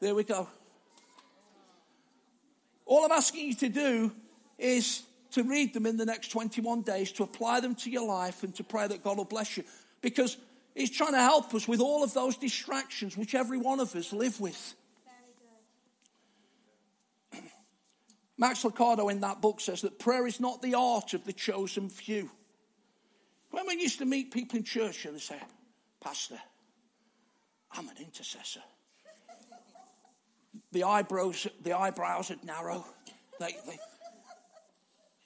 There 0.00 0.14
we 0.14 0.24
go. 0.24 0.48
All 2.86 3.04
I'm 3.04 3.12
asking 3.12 3.48
you 3.48 3.54
to 3.54 3.68
do 3.68 4.12
is 4.58 5.02
to 5.32 5.42
read 5.42 5.74
them 5.74 5.86
in 5.86 5.96
the 5.96 6.06
next 6.06 6.28
21 6.28 6.82
days, 6.82 7.12
to 7.12 7.22
apply 7.22 7.60
them 7.60 7.74
to 7.76 7.90
your 7.90 8.06
life, 8.06 8.42
and 8.42 8.54
to 8.54 8.64
pray 8.64 8.86
that 8.86 9.04
God 9.04 9.18
will 9.18 9.24
bless 9.24 9.56
you. 9.56 9.64
Because 10.00 10.36
He's 10.74 10.90
trying 10.90 11.12
to 11.12 11.20
help 11.20 11.52
us 11.54 11.66
with 11.66 11.80
all 11.80 12.04
of 12.04 12.14
those 12.14 12.36
distractions 12.36 13.16
which 13.16 13.34
every 13.34 13.58
one 13.58 13.80
of 13.80 13.94
us 13.96 14.12
live 14.12 14.40
with. 14.40 14.74
Max 18.38 18.62
Lucado 18.62 19.10
in 19.10 19.20
that 19.20 19.40
book 19.40 19.60
says 19.60 19.82
that 19.82 19.98
prayer 19.98 20.26
is 20.26 20.38
not 20.38 20.62
the 20.62 20.74
art 20.74 21.12
of 21.12 21.24
the 21.24 21.32
chosen 21.32 21.88
few. 21.90 22.30
When 23.50 23.66
we 23.66 23.80
used 23.80 23.98
to 23.98 24.04
meet 24.04 24.30
people 24.30 24.58
in 24.58 24.64
church 24.64 25.04
and 25.04 25.16
they 25.16 25.20
say, 25.20 25.40
Pastor, 26.00 26.38
I'm 27.72 27.88
an 27.88 27.96
intercessor. 27.98 28.62
The 30.70 30.84
eyebrows, 30.84 31.46
the 31.62 31.76
eyebrows 31.76 32.30
are 32.30 32.36
narrow. 32.44 32.84
They, 33.40 33.56
they... 33.66 33.78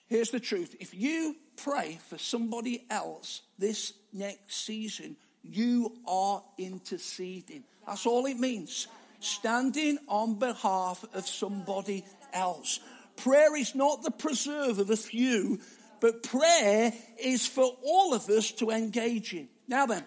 Here's 0.06 0.30
the 0.30 0.40
truth. 0.40 0.76
If 0.80 0.94
you 0.94 1.36
pray 1.56 1.98
for 2.08 2.18
somebody 2.18 2.86
else 2.90 3.42
this 3.58 3.92
next 4.12 4.64
season, 4.64 5.16
you 5.42 5.96
are 6.06 6.42
interceding. 6.58 7.64
That's 7.86 8.06
all 8.06 8.26
it 8.26 8.38
means. 8.38 8.88
Standing 9.20 9.98
on 10.08 10.38
behalf 10.38 11.04
of 11.14 11.26
somebody 11.26 12.04
else. 12.32 12.80
Prayer 13.16 13.56
is 13.56 13.74
not 13.74 14.02
the 14.02 14.10
preserve 14.10 14.78
of 14.78 14.90
a 14.90 14.96
few, 14.96 15.60
but 16.00 16.22
prayer 16.22 16.92
is 17.22 17.46
for 17.46 17.76
all 17.84 18.14
of 18.14 18.28
us 18.28 18.50
to 18.52 18.70
engage 18.70 19.34
in. 19.34 19.48
Now 19.68 19.86
then, 19.86 20.04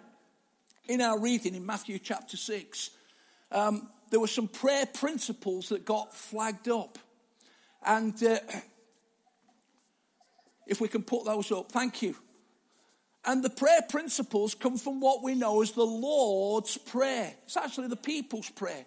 in 0.87 1.01
our 1.01 1.19
reading 1.19 1.55
in 1.55 1.65
Matthew 1.65 1.99
chapter 1.99 2.37
6, 2.37 2.89
um, 3.51 3.89
there 4.11 4.19
were 4.19 4.27
some 4.27 4.47
prayer 4.47 4.85
principles 4.85 5.69
that 5.69 5.85
got 5.85 6.13
flagged 6.13 6.67
up. 6.67 6.97
And 7.85 8.21
uh, 8.23 8.39
if 10.67 10.81
we 10.81 10.87
can 10.87 11.03
put 11.03 11.25
those 11.25 11.51
up, 11.51 11.71
thank 11.71 12.01
you. 12.01 12.15
And 13.23 13.43
the 13.43 13.49
prayer 13.49 13.81
principles 13.87 14.53
come 14.53 14.77
from 14.77 14.99
what 14.99 15.23
we 15.23 15.33
know 15.33 15.61
as 15.61 15.71
the 15.71 15.85
Lord's 15.85 16.77
Prayer. 16.77 17.33
It's 17.45 17.57
actually 17.57 17.87
the 17.87 17.95
people's 17.95 18.49
prayer. 18.49 18.85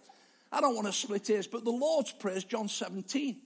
I 0.53 0.61
don't 0.61 0.75
want 0.75 0.87
to 0.87 0.93
split 0.93 1.27
hairs, 1.27 1.47
but 1.47 1.65
the 1.65 1.71
Lord's 1.71 2.13
Prayer 2.13 2.37
is 2.37 2.45
John 2.45 2.69
17 2.69 3.37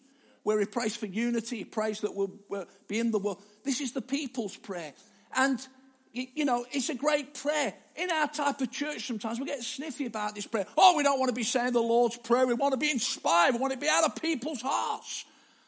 where 0.43 0.59
he 0.59 0.67
prays 0.67 0.97
for 0.97 1.07
unity, 1.07 1.59
he 1.59 1.65
prays 1.65 2.01
that 2.01 2.15
we'll, 2.15 2.33
we'll 2.49 2.67
be 2.89 2.99
in 2.99 3.11
the 3.11 3.19
world. 3.19 3.43
This 3.65 3.81
is 3.81 3.93
the 3.93 4.03
people's 4.03 4.57
prayer. 4.57 4.93
And, 5.37 5.65
you 6.13 6.45
know, 6.45 6.67
it's 6.73 6.89
a 6.89 6.95
great 6.95 7.35
prayer. 7.35 7.73
In 7.97 8.11
our 8.11 8.29
type 8.29 8.61
of 8.61 8.71
church, 8.71 9.07
sometimes 9.07 9.39
we 9.39 9.47
get 9.47 9.63
sniffy 9.63 10.07
about 10.07 10.35
this 10.35 10.47
prayer. 10.47 10.67
Oh, 10.77 10.97
we 10.97 11.03
don't 11.03 11.19
want 11.19 11.29
to 11.29 11.35
be 11.35 11.43
saying 11.43 11.73
the 11.73 11.81
Lord's 11.81 12.17
Prayer. 12.17 12.47
We 12.47 12.55
want 12.55 12.73
to 12.73 12.79
be 12.79 12.91
inspired. 12.91 13.55
We 13.55 13.61
want 13.61 13.73
to 13.73 13.79
be 13.79 13.89
out 13.89 14.05
of 14.05 14.21
people's 14.21 14.63
hearts. 14.63 15.25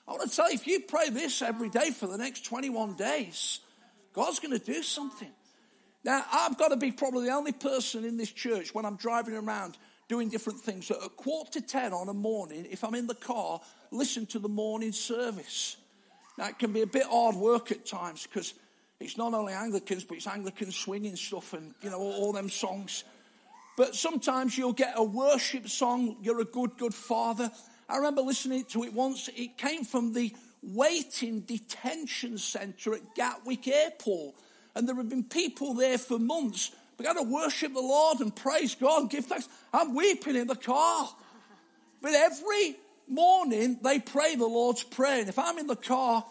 I 0.07 0.13
want 0.13 0.29
to 0.31 0.37
tell 0.37 0.49
you, 0.49 0.55
if 0.55 0.67
you 0.67 0.81
pray 0.81 1.11
this 1.11 1.41
every 1.41 1.69
day 1.69 1.91
for 1.91 2.07
the 2.07 2.19
next 2.19 2.45
21 2.45 2.95
days, 2.95 3.61
God's 4.13 4.39
going 4.39 4.59
to 4.59 4.65
do 4.65 4.83
something. 4.83 5.31
Now, 6.05 6.25
I've 6.31 6.59
got 6.59 6.69
to 6.69 6.77
be 6.77 6.93
probably 6.93 7.27
the 7.27 7.33
only 7.33 7.53
person 7.53 8.05
in 8.05 8.19
this 8.19 8.31
church 8.31 8.75
when 8.75 8.85
I'm 8.85 8.97
driving 8.97 9.35
around 9.35 9.79
doing 10.09 10.29
different 10.29 10.61
things. 10.61 10.87
So 10.87 10.97
at 11.05 11.17
quarter 11.17 11.53
to 11.53 11.61
ten 11.61 11.93
on 11.93 12.09
a 12.09 12.15
morning, 12.15 12.67
if 12.71 12.85
I'm 12.85 12.95
in 12.95 13.07
the 13.07 13.15
car, 13.15 13.61
listen 13.91 14.27
to 14.27 14.39
the 14.39 14.49
morning 14.49 14.93
service. 14.93 15.77
Now, 16.37 16.49
it 16.49 16.59
can 16.59 16.73
be 16.73 16.83
a 16.83 16.87
bit 16.87 17.07
hard 17.07 17.37
work 17.37 17.71
at 17.71 17.87
times 17.87 18.27
because 18.27 18.55
it's 19.01 19.17
not 19.17 19.35
only 19.35 19.53
Anglicans, 19.53 20.05
but 20.05 20.17
it's 20.17 20.27
Anglican 20.27 20.73
swinging 20.73 21.17
stuff 21.17 21.53
and, 21.53 21.75
you 21.81 21.91
know, 21.91 21.99
all, 21.99 22.13
all 22.13 22.33
them 22.33 22.49
songs. 22.49 23.05
But 23.77 23.95
sometimes 23.95 24.57
you'll 24.57 24.73
get 24.73 24.95
a 24.97 25.03
worship 25.03 25.69
song, 25.69 26.17
You're 26.23 26.41
a 26.41 26.45
Good, 26.45 26.77
Good 26.77 26.95
Father. 26.95 27.51
I 27.89 27.97
remember 27.97 28.23
listening 28.23 28.65
to 28.67 28.85
it 28.85 28.93
once. 28.93 29.29
It 29.37 29.59
came 29.59 29.85
from 29.85 30.13
the 30.13 30.33
waiting 30.63 31.41
detention 31.41 32.39
centre 32.39 32.95
at 32.95 33.15
Gatwick 33.15 33.69
Airport. 33.69 34.35
And 34.75 34.89
there 34.89 34.97
have 34.97 35.09
been 35.09 35.25
people 35.25 35.75
there 35.75 35.99
for 35.99 36.19
months 36.19 36.71
we 36.99 37.05
got 37.05 37.15
to 37.15 37.23
worship 37.23 37.73
the 37.73 37.81
Lord 37.81 38.21
and 38.21 38.35
praise 38.35 38.75
God 38.75 39.03
and 39.03 39.11
give 39.11 39.27
thanks. 39.27 39.49
I'm 39.73 39.95
weeping 39.95 40.37
in 40.37 40.47
the 40.47 40.57
car. 40.57 41.09
But 42.01 42.13
every 42.13 42.77
morning 43.09 43.79
they 43.83 43.99
pray 43.99 44.37
the 44.37 44.47
Lord's 44.47 44.83
Prayer. 44.83 45.21
And 45.21 45.29
if 45.29 45.39
I'm 45.39 45.59
in 45.59 45.67
the 45.67 45.77
car, 45.77 46.25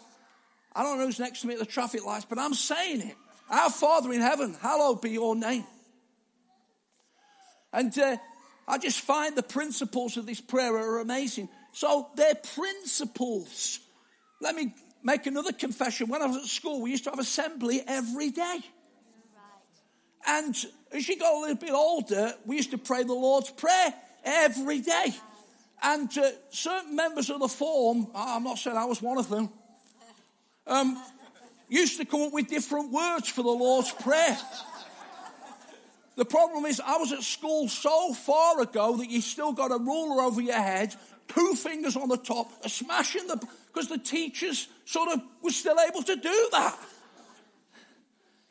I 0.76 0.84
don't 0.84 0.98
know 0.98 1.06
who's 1.06 1.20
next 1.20 1.42
to 1.42 1.48
me 1.48 1.54
at 1.54 1.60
the 1.60 1.66
traffic 1.66 2.06
lights, 2.06 2.26
but 2.26 2.40
I'm 2.40 2.54
saying 2.54 3.02
it. 3.02 3.16
Our 3.50 3.70
Father 3.70 4.12
in 4.14 4.22
heaven, 4.22 4.56
hallowed 4.60 5.02
be 5.02 5.12
your 5.12 5.36
name. 5.36 5.66
And 7.74 7.98
uh, 7.98 8.18
I 8.68 8.78
just 8.78 9.02
find 9.02 9.36
the 9.36 9.44
principles 9.44 10.16
of 10.18 10.26
this 10.26 10.40
prayer 10.40 10.76
are 10.76 11.00
amazing. 11.00 11.50
So 11.74 12.08
they're 12.16 12.36
principles. 12.36 13.80
Let 14.40 14.56
me 14.56 14.74
make 15.04 15.26
another 15.26 15.52
confession. 15.52 16.08
When 16.08 16.22
I 16.22 16.28
was 16.28 16.38
at 16.38 16.44
school, 16.46 16.82
we 16.82 16.92
used 16.92 17.04
to 17.06 17.10
have 17.10 17.20
assembly 17.20 17.82
every 17.86 18.30
day. 18.30 18.60
And 20.28 20.56
as 20.92 21.08
you 21.08 21.18
got 21.18 21.34
a 21.34 21.40
little 21.40 21.56
bit 21.56 21.72
older, 21.72 22.34
we 22.46 22.58
used 22.58 22.72
to 22.72 22.78
pray 22.78 23.04
the 23.04 23.14
Lord's 23.14 23.50
Prayer 23.52 23.94
every 24.24 24.80
day. 24.80 25.14
And 25.82 26.16
uh, 26.18 26.32
certain 26.50 26.96
members 26.96 27.30
of 27.30 27.40
the 27.40 27.48
form, 27.48 28.08
I'm 28.16 28.44
not 28.44 28.58
saying 28.58 28.78
I 28.78 28.86
was 28.86 29.02
one 29.02 29.18
of 29.18 29.28
them, 29.28 29.50
um, 30.66 31.02
used 31.68 31.98
to 31.98 32.06
come 32.06 32.22
up 32.22 32.34
with 32.34 32.48
different 32.48 32.92
words 32.92 33.28
for 33.28 33.44
the 33.44 33.50
Lord's 33.50 33.92
Prayer. 33.92 34.38
The 36.16 36.26
problem 36.26 36.66
is, 36.66 36.80
I 36.80 36.98
was 36.98 37.12
at 37.12 37.24
school 37.24 37.68
so 37.68 38.14
far 38.14 38.62
ago 38.62 38.98
that 38.98 39.10
you 39.10 39.20
still 39.20 39.52
got 39.52 39.72
a 39.72 39.78
ruler 39.78 40.22
over 40.22 40.42
your 40.42 40.54
head, 40.54 40.96
two 41.28 41.56
fingers 41.56 41.98
on 41.98 42.08
the 42.08 42.18
top, 42.18 42.52
a 42.64 42.70
the. 42.70 43.48
because 43.68 43.90
the 43.90 43.98
teachers 43.98 44.68
sort 44.86 45.10
of 45.10 45.22
were 45.42 45.50
still 45.50 45.78
able 45.80 46.04
to 46.04 46.16
do 46.16 46.50
that. 46.52 46.78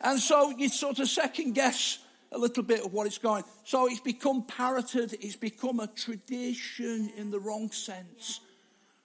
And 0.03 0.19
so 0.19 0.51
you 0.51 0.69
sort 0.69 0.99
of 0.99 1.09
second 1.09 1.53
guess 1.53 1.99
a 2.33 2.39
little 2.39 2.63
bit 2.63 2.85
of 2.85 2.93
what 2.93 3.07
it's 3.07 3.19
going. 3.19 3.45
So 3.65 3.87
it's 3.87 4.01
become 4.01 4.45
parroted, 4.45 5.15
it's 5.21 5.37
become 5.37 5.81
a 5.81 5.87
tradition 5.87 7.13
in 7.17 7.31
the 7.31 7.39
wrong 7.39 7.71
sense. 7.71 8.41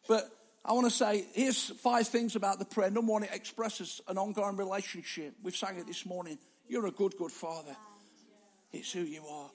But 0.07 0.29
I 0.65 0.73
want 0.73 0.85
to 0.85 0.91
say 0.91 1.25
here's 1.33 1.69
five 1.69 2.07
things 2.07 2.35
about 2.35 2.59
the 2.59 2.65
prayer. 2.65 2.89
Number 2.89 3.11
one, 3.11 3.23
it 3.23 3.29
expresses 3.33 4.01
an 4.07 4.17
ongoing 4.17 4.57
relationship. 4.57 5.33
We've 5.43 5.55
sang 5.55 5.77
it 5.77 5.87
this 5.87 6.05
morning. 6.05 6.37
You're 6.67 6.87
a 6.87 6.91
good, 6.91 7.15
good 7.17 7.31
father. 7.31 7.75
It's 8.71 8.91
who 8.91 9.01
you 9.01 9.25
are. 9.25 9.49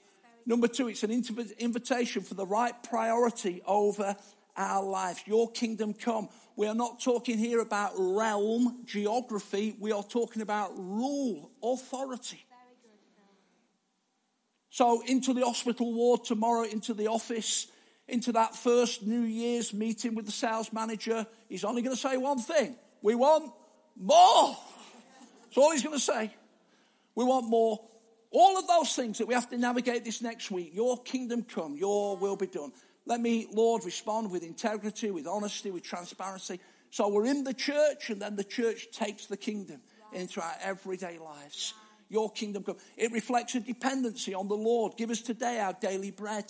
Number 0.45 0.67
two, 0.67 0.87
it's 0.89 1.03
an 1.03 1.11
invitation 1.11 2.21
for 2.23 2.33
the 2.33 2.45
right 2.45 2.73
priority 2.83 3.61
over 3.65 4.15
our 4.55 4.83
life. 4.83 5.23
Your 5.25 5.51
kingdom 5.51 5.93
come. 5.93 6.29
We 6.55 6.67
are 6.67 6.75
not 6.75 7.01
talking 7.01 7.37
here 7.37 7.59
about 7.59 7.93
realm, 7.95 8.83
geography. 8.85 9.75
We 9.79 9.91
are 9.91 10.03
talking 10.03 10.41
about 10.41 10.71
rule, 10.77 11.51
authority. 11.63 12.45
So, 14.69 15.03
into 15.05 15.33
the 15.33 15.45
hospital 15.45 15.93
ward 15.93 16.23
tomorrow, 16.23 16.63
into 16.63 16.95
the 16.95 17.07
office, 17.07 17.67
into 18.07 18.31
that 18.31 18.55
first 18.55 19.03
New 19.03 19.21
Year's 19.21 19.73
meeting 19.73 20.15
with 20.15 20.25
the 20.25 20.31
sales 20.31 20.73
manager, 20.73 21.27
he's 21.47 21.63
only 21.63 21.81
going 21.81 21.95
to 21.95 22.01
say 22.01 22.17
one 22.17 22.39
thing 22.39 22.75
We 23.01 23.15
want 23.15 23.51
more. 23.95 24.57
That's 25.43 25.57
all 25.57 25.71
he's 25.71 25.83
going 25.83 25.95
to 25.95 26.03
say. 26.03 26.33
We 27.15 27.23
want 27.23 27.47
more. 27.47 27.79
All 28.31 28.57
of 28.57 28.67
those 28.67 28.95
things 28.95 29.19
that 29.19 29.27
we 29.27 29.35
have 29.35 29.47
to 29.51 29.57
navigate 29.59 30.03
this 30.03 30.23
next 30.23 30.49
week. 30.49 30.71
Your 30.73 31.01
kingdom 31.03 31.43
come, 31.43 31.75
your 31.75 32.17
will 32.17 32.35
be 32.35 32.47
done. 32.47 32.71
Let 33.05 33.19
me, 33.19 33.47
Lord, 33.51 33.83
respond 33.83 34.31
with 34.31 34.43
integrity, 34.43 35.11
with 35.11 35.27
honesty, 35.27 35.71
with 35.71 35.83
transparency. 35.83 36.59
So 36.89 37.09
we're 37.09 37.25
in 37.25 37.43
the 37.43 37.53
church, 37.53 38.09
and 38.09 38.21
then 38.21 38.35
the 38.35 38.43
church 38.43 38.87
takes 38.91 39.25
the 39.25 39.37
kingdom 39.37 39.81
into 40.13 40.41
our 40.41 40.55
everyday 40.61 41.17
lives. 41.17 41.73
Your 42.09 42.31
kingdom 42.31 42.63
come. 42.63 42.77
It 42.95 43.11
reflects 43.11 43.55
a 43.55 43.59
dependency 43.59 44.33
on 44.33 44.47
the 44.47 44.55
Lord. 44.55 44.95
Give 44.97 45.09
us 45.09 45.21
today 45.21 45.59
our 45.59 45.73
daily 45.73 46.11
bread. 46.11 46.45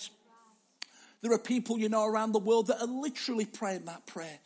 There 1.22 1.32
are 1.32 1.40
people, 1.40 1.80
you 1.80 1.88
know, 1.88 2.06
around 2.06 2.34
the 2.34 2.40
world 2.40 2.68
that 2.68 2.82
are 2.82 2.88
literally 2.88 3.46
praying 3.46 3.86
that 3.86 4.06
prayer 4.06 4.40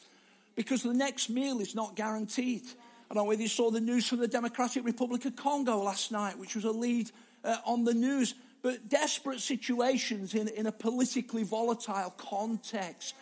because 0.56 0.84
the 0.84 0.94
next 0.94 1.30
meal 1.30 1.60
is 1.60 1.74
not 1.74 1.96
guaranteed. 1.96 2.62
I 3.10 3.14
don't 3.14 3.24
know 3.24 3.30
whether 3.30 3.42
you 3.42 3.48
saw 3.48 3.72
the 3.72 3.82
news 3.82 4.08
from 4.08 4.20
the 4.20 4.28
Democratic 4.28 4.86
Republic 4.86 5.26
of 5.26 5.36
Congo 5.36 5.78
last 5.82 6.12
night, 6.12 6.38
which 6.38 6.56
was 6.56 6.66
a 6.66 6.72
lead 6.72 7.10
uh, 7.44 7.58
on 7.66 7.84
the 7.84 7.94
news. 7.94 8.36
But 8.62 8.90
desperate 8.90 9.40
situations 9.40 10.34
in, 10.34 10.48
in 10.48 10.66
a 10.66 10.72
politically 10.72 11.44
volatile 11.44 12.14
context. 12.18 13.14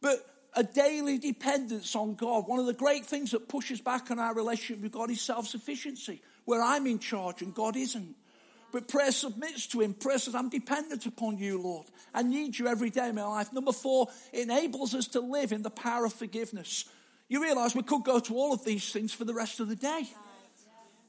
But 0.00 0.26
a 0.54 0.62
daily 0.62 1.18
dependence 1.18 1.96
on 1.96 2.14
God. 2.14 2.46
One 2.46 2.58
of 2.58 2.66
the 2.66 2.74
great 2.74 3.06
things 3.06 3.30
that 3.30 3.48
pushes 3.48 3.80
back 3.80 4.10
on 4.10 4.18
our 4.18 4.34
relationship 4.34 4.82
with 4.82 4.92
God 4.92 5.10
is 5.10 5.20
self 5.22 5.46
sufficiency, 5.46 6.20
where 6.44 6.62
I'm 6.62 6.86
in 6.86 6.98
charge 6.98 7.42
and 7.42 7.54
God 7.54 7.76
isn't. 7.76 8.16
But 8.72 8.88
prayer 8.88 9.12
submits 9.12 9.66
to 9.68 9.80
Him. 9.80 9.92
Prayer 9.92 10.18
says, 10.18 10.34
I'm 10.34 10.48
dependent 10.48 11.04
upon 11.04 11.36
you, 11.38 11.60
Lord. 11.60 11.86
I 12.14 12.22
need 12.22 12.58
you 12.58 12.68
every 12.68 12.88
day 12.88 13.10
in 13.10 13.14
my 13.14 13.24
life. 13.24 13.52
Number 13.52 13.72
four, 13.72 14.08
enables 14.32 14.94
us 14.94 15.08
to 15.08 15.20
live 15.20 15.52
in 15.52 15.62
the 15.62 15.70
power 15.70 16.06
of 16.06 16.14
forgiveness. 16.14 16.86
You 17.28 17.42
realize 17.42 17.74
we 17.74 17.82
could 17.82 18.02
go 18.02 18.18
to 18.18 18.34
all 18.34 18.52
of 18.52 18.64
these 18.64 18.90
things 18.90 19.12
for 19.12 19.24
the 19.24 19.34
rest 19.34 19.60
of 19.60 19.68
the 19.68 19.76
day. 19.76 20.04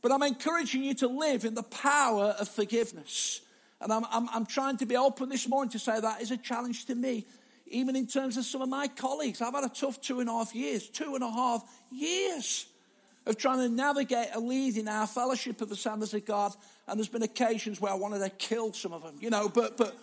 But 0.02 0.12
I'm 0.12 0.24
encouraging 0.24 0.84
you 0.84 0.94
to 0.96 1.08
live 1.08 1.46
in 1.46 1.54
the 1.54 1.64
power 1.64 2.36
of 2.38 2.50
forgiveness. 2.50 3.40
And 3.84 3.92
I'm, 3.92 4.06
I'm, 4.10 4.30
I'm 4.30 4.46
trying 4.46 4.78
to 4.78 4.86
be 4.86 4.96
open 4.96 5.28
this 5.28 5.48
morning 5.48 5.70
to 5.72 5.80
say 5.80 6.00
that 6.00 6.22
is 6.22 6.32
a 6.32 6.38
challenge 6.38 6.86
to 6.86 6.96
me, 6.96 7.26
even 7.68 7.98
in 7.98 8.08
terms 8.08 8.38
of 8.38 8.46
some 8.46 8.62
of 8.62 8.70
my 8.70 8.88
colleagues. 8.88 9.42
I've 9.42 9.54
had 9.54 9.66
a 9.66 9.70
tough 9.70 10.00
two 10.00 10.22
and 10.22 10.30
a 10.30 10.32
half 10.32 10.56
years, 10.56 10.88
two 10.88 11.16
and 11.16 11.24
a 11.24 11.30
half 11.30 11.64
years 11.92 12.66
of 13.26 13.38
trying 13.38 13.60
to 13.60 13.70
navigate 13.70 14.30
a 14.34 14.40
lead 14.40 14.78
in 14.78 14.88
our 14.88 15.06
fellowship 15.06 15.62
of 15.62 15.68
the 15.68 15.76
Assemblies 15.76 16.14
of 16.14 16.26
God. 16.26 16.54
And 16.88 16.98
there's 16.98 17.10
been 17.10 17.24
occasions 17.24 17.82
where 17.82 17.92
I 17.92 17.96
wanted 17.96 18.20
to 18.20 18.30
kill 18.30 18.72
some 18.72 18.94
of 18.94 19.04
them, 19.04 19.16
you 19.20 19.30
know, 19.30 19.50
but, 19.50 19.76
but 19.76 19.98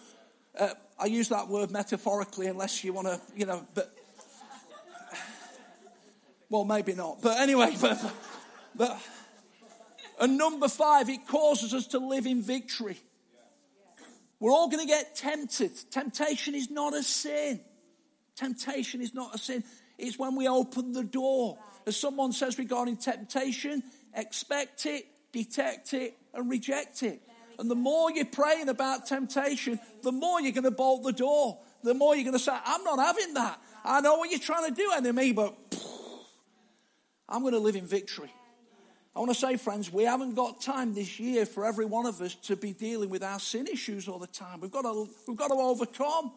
uh, 0.58 0.74
I 0.98 1.06
use 1.06 1.30
that 1.30 1.48
word 1.48 1.70
metaphorically 1.70 2.48
unless 2.48 2.84
you 2.84 2.92
want 2.92 3.08
to, 3.08 3.18
you 3.34 3.46
know, 3.46 3.66
but, 3.74 3.94
well, 6.50 6.64
maybe 6.64 6.94
not. 6.94 7.22
But 7.22 7.38
anyway, 7.38 7.74
but, 7.80 8.14
but, 8.74 9.00
and 10.20 10.36
number 10.36 10.68
five, 10.68 11.08
it 11.08 11.26
causes 11.26 11.72
us 11.72 11.86
to 11.88 11.98
live 11.98 12.26
in 12.26 12.42
victory. 12.42 12.98
We're 14.40 14.50
all 14.50 14.68
going 14.68 14.87
to 14.87 14.88
get 14.92 15.14
tempted. 15.14 15.72
Temptation 15.90 16.55
is 16.55 16.70
not 16.70 16.94
a 16.94 17.03
sin. 17.03 17.61
Temptation 18.37 19.03
is 19.03 19.14
not 19.14 19.35
a 19.35 19.38
sin. 19.38 19.62
It's 19.98 20.18
when 20.18 20.35
we 20.35 20.48
open 20.48 20.92
the 20.92 21.05
door 21.05 21.59
as 21.87 21.96
someone 21.96 22.33
says 22.33 22.59
regarding 22.59 22.96
temptation, 22.96 23.83
expect 24.14 24.87
it, 24.87 25.07
detect 25.33 25.94
it, 25.94 26.16
and 26.35 26.50
reject 26.50 27.03
it. 27.03 27.20
And 27.59 27.70
the 27.70 27.74
more 27.74 28.11
you're 28.11 28.24
praying 28.24 28.68
about 28.68 29.07
temptation, 29.07 29.79
the 30.03 30.12
more 30.12 30.40
you're 30.40 30.53
going 30.53 30.64
to 30.64 30.70
bolt 30.70 31.03
the 31.03 31.12
door. 31.12 31.59
The 31.83 31.94
more 31.94 32.14
you're 32.14 32.24
going 32.24 32.37
to 32.37 32.38
say, 32.38 32.57
I'm 32.64 32.85
not 32.85 32.98
having 32.98 33.35
that. 33.35 33.61
I 33.85 34.00
know 34.00 34.16
what 34.16 34.31
you're 34.31 34.38
trying 34.38 34.68
to 34.68 34.74
do, 34.74 34.92
enemy, 34.94 35.33
but 35.33 35.55
I'm 37.29 37.42
going 37.42 37.55
to 37.55 37.59
live 37.59 37.76
in 37.76 37.87
victory. 37.87 38.33
I 39.20 39.22
want 39.22 39.35
to 39.35 39.38
say, 39.38 39.59
friends, 39.59 39.92
we 39.92 40.04
haven't 40.04 40.35
got 40.35 40.62
time 40.62 40.94
this 40.94 41.20
year 41.20 41.44
for 41.44 41.66
every 41.66 41.85
one 41.85 42.06
of 42.06 42.22
us 42.22 42.37
to 42.37 42.56
be 42.56 42.72
dealing 42.72 43.11
with 43.11 43.22
our 43.22 43.38
sin 43.38 43.66
issues 43.66 44.09
all 44.09 44.18
the 44.18 44.26
time. 44.26 44.61
We've 44.61 44.70
got 44.70 44.80
to, 44.80 45.11
we've 45.28 45.37
got 45.37 45.48
to 45.48 45.56
overcome. 45.56 46.33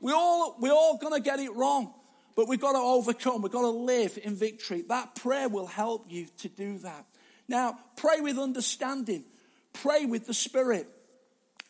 We 0.00 0.10
all, 0.10 0.56
we're 0.58 0.72
all 0.72 0.96
going 0.96 1.12
to 1.12 1.20
get 1.20 1.38
it 1.38 1.54
wrong. 1.54 1.92
But 2.34 2.48
we've 2.48 2.58
got 2.58 2.72
to 2.72 2.78
overcome. 2.78 3.42
We've 3.42 3.52
got 3.52 3.60
to 3.60 3.68
live 3.68 4.18
in 4.24 4.36
victory. 4.36 4.86
That 4.88 5.16
prayer 5.16 5.50
will 5.50 5.66
help 5.66 6.06
you 6.08 6.28
to 6.38 6.48
do 6.48 6.78
that. 6.78 7.04
Now, 7.46 7.78
pray 7.96 8.22
with 8.22 8.38
understanding. 8.38 9.24
Pray 9.74 10.06
with 10.06 10.26
the 10.26 10.32
Spirit. 10.32 10.88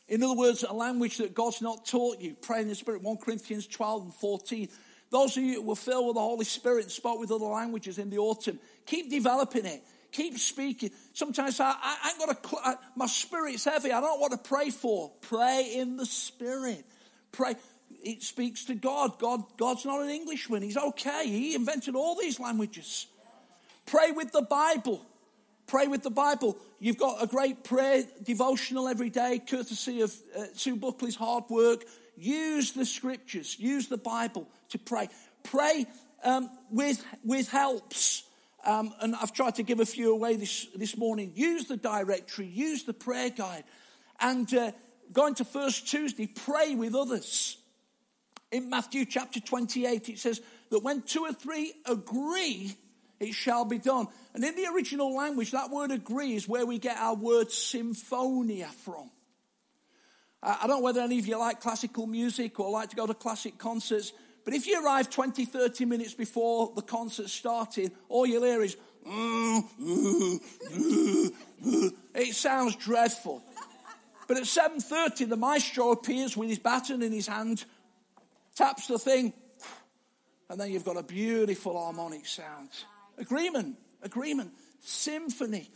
In 0.06 0.22
other 0.22 0.36
words, 0.36 0.62
a 0.62 0.72
language 0.72 1.16
that 1.16 1.34
God's 1.34 1.62
not 1.62 1.84
taught 1.84 2.20
you. 2.20 2.36
Pray 2.40 2.60
in 2.60 2.68
the 2.68 2.76
Spirit. 2.76 3.02
1 3.02 3.16
Corinthians 3.16 3.66
12 3.66 4.02
and 4.04 4.14
14. 4.14 4.68
Those 5.10 5.36
of 5.36 5.42
you 5.42 5.54
who 5.54 5.62
were 5.62 5.74
filled 5.74 6.06
with 6.06 6.14
the 6.14 6.20
Holy 6.20 6.44
Spirit 6.44 6.84
and 6.84 6.92
spoke 6.92 7.18
with 7.18 7.32
other 7.32 7.44
languages 7.44 7.98
in 7.98 8.08
the 8.08 8.18
autumn, 8.18 8.60
keep 8.86 9.10
developing 9.10 9.66
it. 9.66 9.82
Keep 10.14 10.38
speaking. 10.38 10.90
Sometimes 11.12 11.58
I, 11.58 11.70
I, 11.70 11.96
I 12.04 12.10
ain't 12.10 12.18
got 12.20 12.66
a, 12.66 12.78
my 12.94 13.06
spirit's 13.06 13.64
heavy. 13.64 13.90
I 13.90 14.00
don't 14.00 14.20
what 14.20 14.30
to 14.30 14.38
pray 14.38 14.70
for. 14.70 15.10
Pray 15.22 15.72
in 15.74 15.96
the 15.96 16.06
Spirit. 16.06 16.84
Pray 17.32 17.56
it 18.04 18.22
speaks 18.22 18.64
to 18.66 18.76
God. 18.76 19.18
God. 19.18 19.42
God's 19.56 19.84
not 19.84 20.02
an 20.02 20.10
Englishman. 20.10 20.62
He's 20.62 20.76
okay. 20.76 21.26
He 21.26 21.56
invented 21.56 21.96
all 21.96 22.14
these 22.14 22.38
languages. 22.38 23.08
Pray 23.86 24.12
with 24.12 24.30
the 24.30 24.42
Bible. 24.42 25.04
Pray 25.66 25.88
with 25.88 26.04
the 26.04 26.10
Bible. 26.10 26.56
You've 26.78 26.98
got 26.98 27.20
a 27.20 27.26
great 27.26 27.64
prayer 27.64 28.04
devotional 28.22 28.86
every 28.86 29.10
day, 29.10 29.40
courtesy 29.44 30.02
of 30.02 30.14
uh, 30.38 30.44
Sue 30.54 30.76
Buckley's 30.76 31.16
hard 31.16 31.44
work. 31.50 31.84
Use 32.16 32.70
the 32.70 32.84
scriptures, 32.84 33.58
use 33.58 33.88
the 33.88 33.96
Bible 33.96 34.46
to 34.68 34.78
pray. 34.78 35.08
Pray 35.42 35.86
um, 36.22 36.50
with, 36.70 37.04
with 37.24 37.48
helps. 37.48 38.22
Um, 38.64 38.94
and 39.00 39.14
I've 39.14 39.32
tried 39.32 39.56
to 39.56 39.62
give 39.62 39.80
a 39.80 39.86
few 39.86 40.12
away 40.12 40.36
this, 40.36 40.66
this 40.74 40.96
morning. 40.96 41.32
Use 41.34 41.66
the 41.66 41.76
directory, 41.76 42.46
use 42.46 42.84
the 42.84 42.94
prayer 42.94 43.30
guide. 43.30 43.64
And 44.20 44.52
uh, 44.54 44.72
going 45.12 45.34
to 45.36 45.44
First 45.44 45.88
Tuesday, 45.88 46.26
pray 46.26 46.74
with 46.74 46.94
others. 46.94 47.58
In 48.50 48.70
Matthew 48.70 49.04
chapter 49.04 49.40
28, 49.40 50.08
it 50.08 50.18
says 50.18 50.40
that 50.70 50.80
when 50.80 51.02
two 51.02 51.24
or 51.24 51.32
three 51.32 51.74
agree, 51.86 52.76
it 53.20 53.34
shall 53.34 53.64
be 53.64 53.78
done. 53.78 54.06
And 54.34 54.44
in 54.44 54.54
the 54.54 54.66
original 54.66 55.14
language, 55.14 55.50
that 55.50 55.70
word 55.70 55.90
agree 55.90 56.34
is 56.34 56.48
where 56.48 56.64
we 56.64 56.78
get 56.78 56.96
our 56.96 57.14
word 57.14 57.50
symphonia 57.50 58.68
from. 58.84 59.10
I 60.42 60.66
don't 60.66 60.76
know 60.76 60.80
whether 60.80 61.00
any 61.00 61.18
of 61.18 61.26
you 61.26 61.38
like 61.38 61.60
classical 61.60 62.06
music 62.06 62.60
or 62.60 62.70
like 62.70 62.90
to 62.90 62.96
go 62.96 63.06
to 63.06 63.14
classic 63.14 63.56
concerts, 63.56 64.12
but 64.44 64.54
if 64.54 64.66
you 64.66 64.84
arrive 64.84 65.10
20, 65.10 65.44
30 65.44 65.84
minutes 65.84 66.14
before 66.14 66.72
the 66.74 66.82
concert 66.82 67.28
started, 67.28 67.92
all 68.08 68.26
you'll 68.26 68.44
hear 68.44 68.62
is, 68.62 68.76
mm, 69.06 69.64
mm, 69.80 70.40
mm, 71.64 71.92
it 72.14 72.34
sounds 72.34 72.76
dreadful. 72.76 73.42
But 74.26 74.38
at 74.38 74.44
7.30, 74.44 75.28
the 75.28 75.36
maestro 75.36 75.90
appears 75.92 76.36
with 76.36 76.48
his 76.48 76.58
baton 76.58 77.02
in 77.02 77.12
his 77.12 77.26
hand 77.26 77.64
taps 78.54 78.86
the 78.86 78.98
thing, 78.98 79.32
and 80.48 80.60
then 80.60 80.70
you've 80.70 80.84
got 80.84 80.96
a 80.96 81.02
beautiful 81.02 81.78
harmonic 81.78 82.26
sound. 82.26 82.70
Agreement, 83.18 83.76
agreement, 84.02 84.52
symphony. 84.80 85.70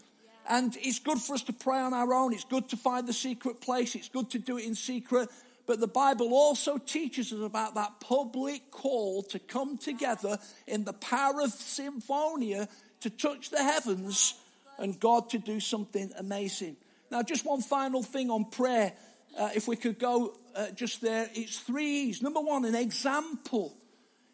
And 0.48 0.76
it's 0.80 0.98
good 0.98 1.18
for 1.18 1.34
us 1.34 1.42
to 1.44 1.52
pray 1.52 1.78
on 1.78 1.92
our 1.92 2.14
own. 2.14 2.32
It's 2.32 2.44
good 2.44 2.70
to 2.70 2.76
find 2.76 3.06
the 3.06 3.12
secret 3.12 3.60
place. 3.60 3.94
It's 3.94 4.08
good 4.08 4.30
to 4.30 4.38
do 4.38 4.56
it 4.56 4.64
in 4.64 4.74
secret. 4.74 5.28
But 5.68 5.80
the 5.80 5.86
Bible 5.86 6.32
also 6.32 6.78
teaches 6.78 7.30
us 7.30 7.42
about 7.42 7.74
that 7.74 8.00
public 8.00 8.70
call 8.70 9.22
to 9.24 9.38
come 9.38 9.76
together 9.76 10.38
in 10.66 10.84
the 10.84 10.94
power 10.94 11.42
of 11.42 11.50
symphonia 11.50 12.70
to 13.00 13.10
touch 13.10 13.50
the 13.50 13.62
heavens 13.62 14.32
and 14.78 14.98
God 14.98 15.28
to 15.30 15.38
do 15.38 15.60
something 15.60 16.10
amazing. 16.16 16.78
Now, 17.10 17.22
just 17.22 17.44
one 17.44 17.60
final 17.60 18.02
thing 18.02 18.30
on 18.30 18.46
prayer. 18.46 18.94
Uh, 19.38 19.50
if 19.54 19.68
we 19.68 19.76
could 19.76 19.98
go 19.98 20.38
uh, 20.56 20.70
just 20.70 21.02
there, 21.02 21.28
it's 21.34 21.58
three 21.58 22.04
E's. 22.04 22.22
Number 22.22 22.40
one, 22.40 22.64
an 22.64 22.74
example. 22.74 23.76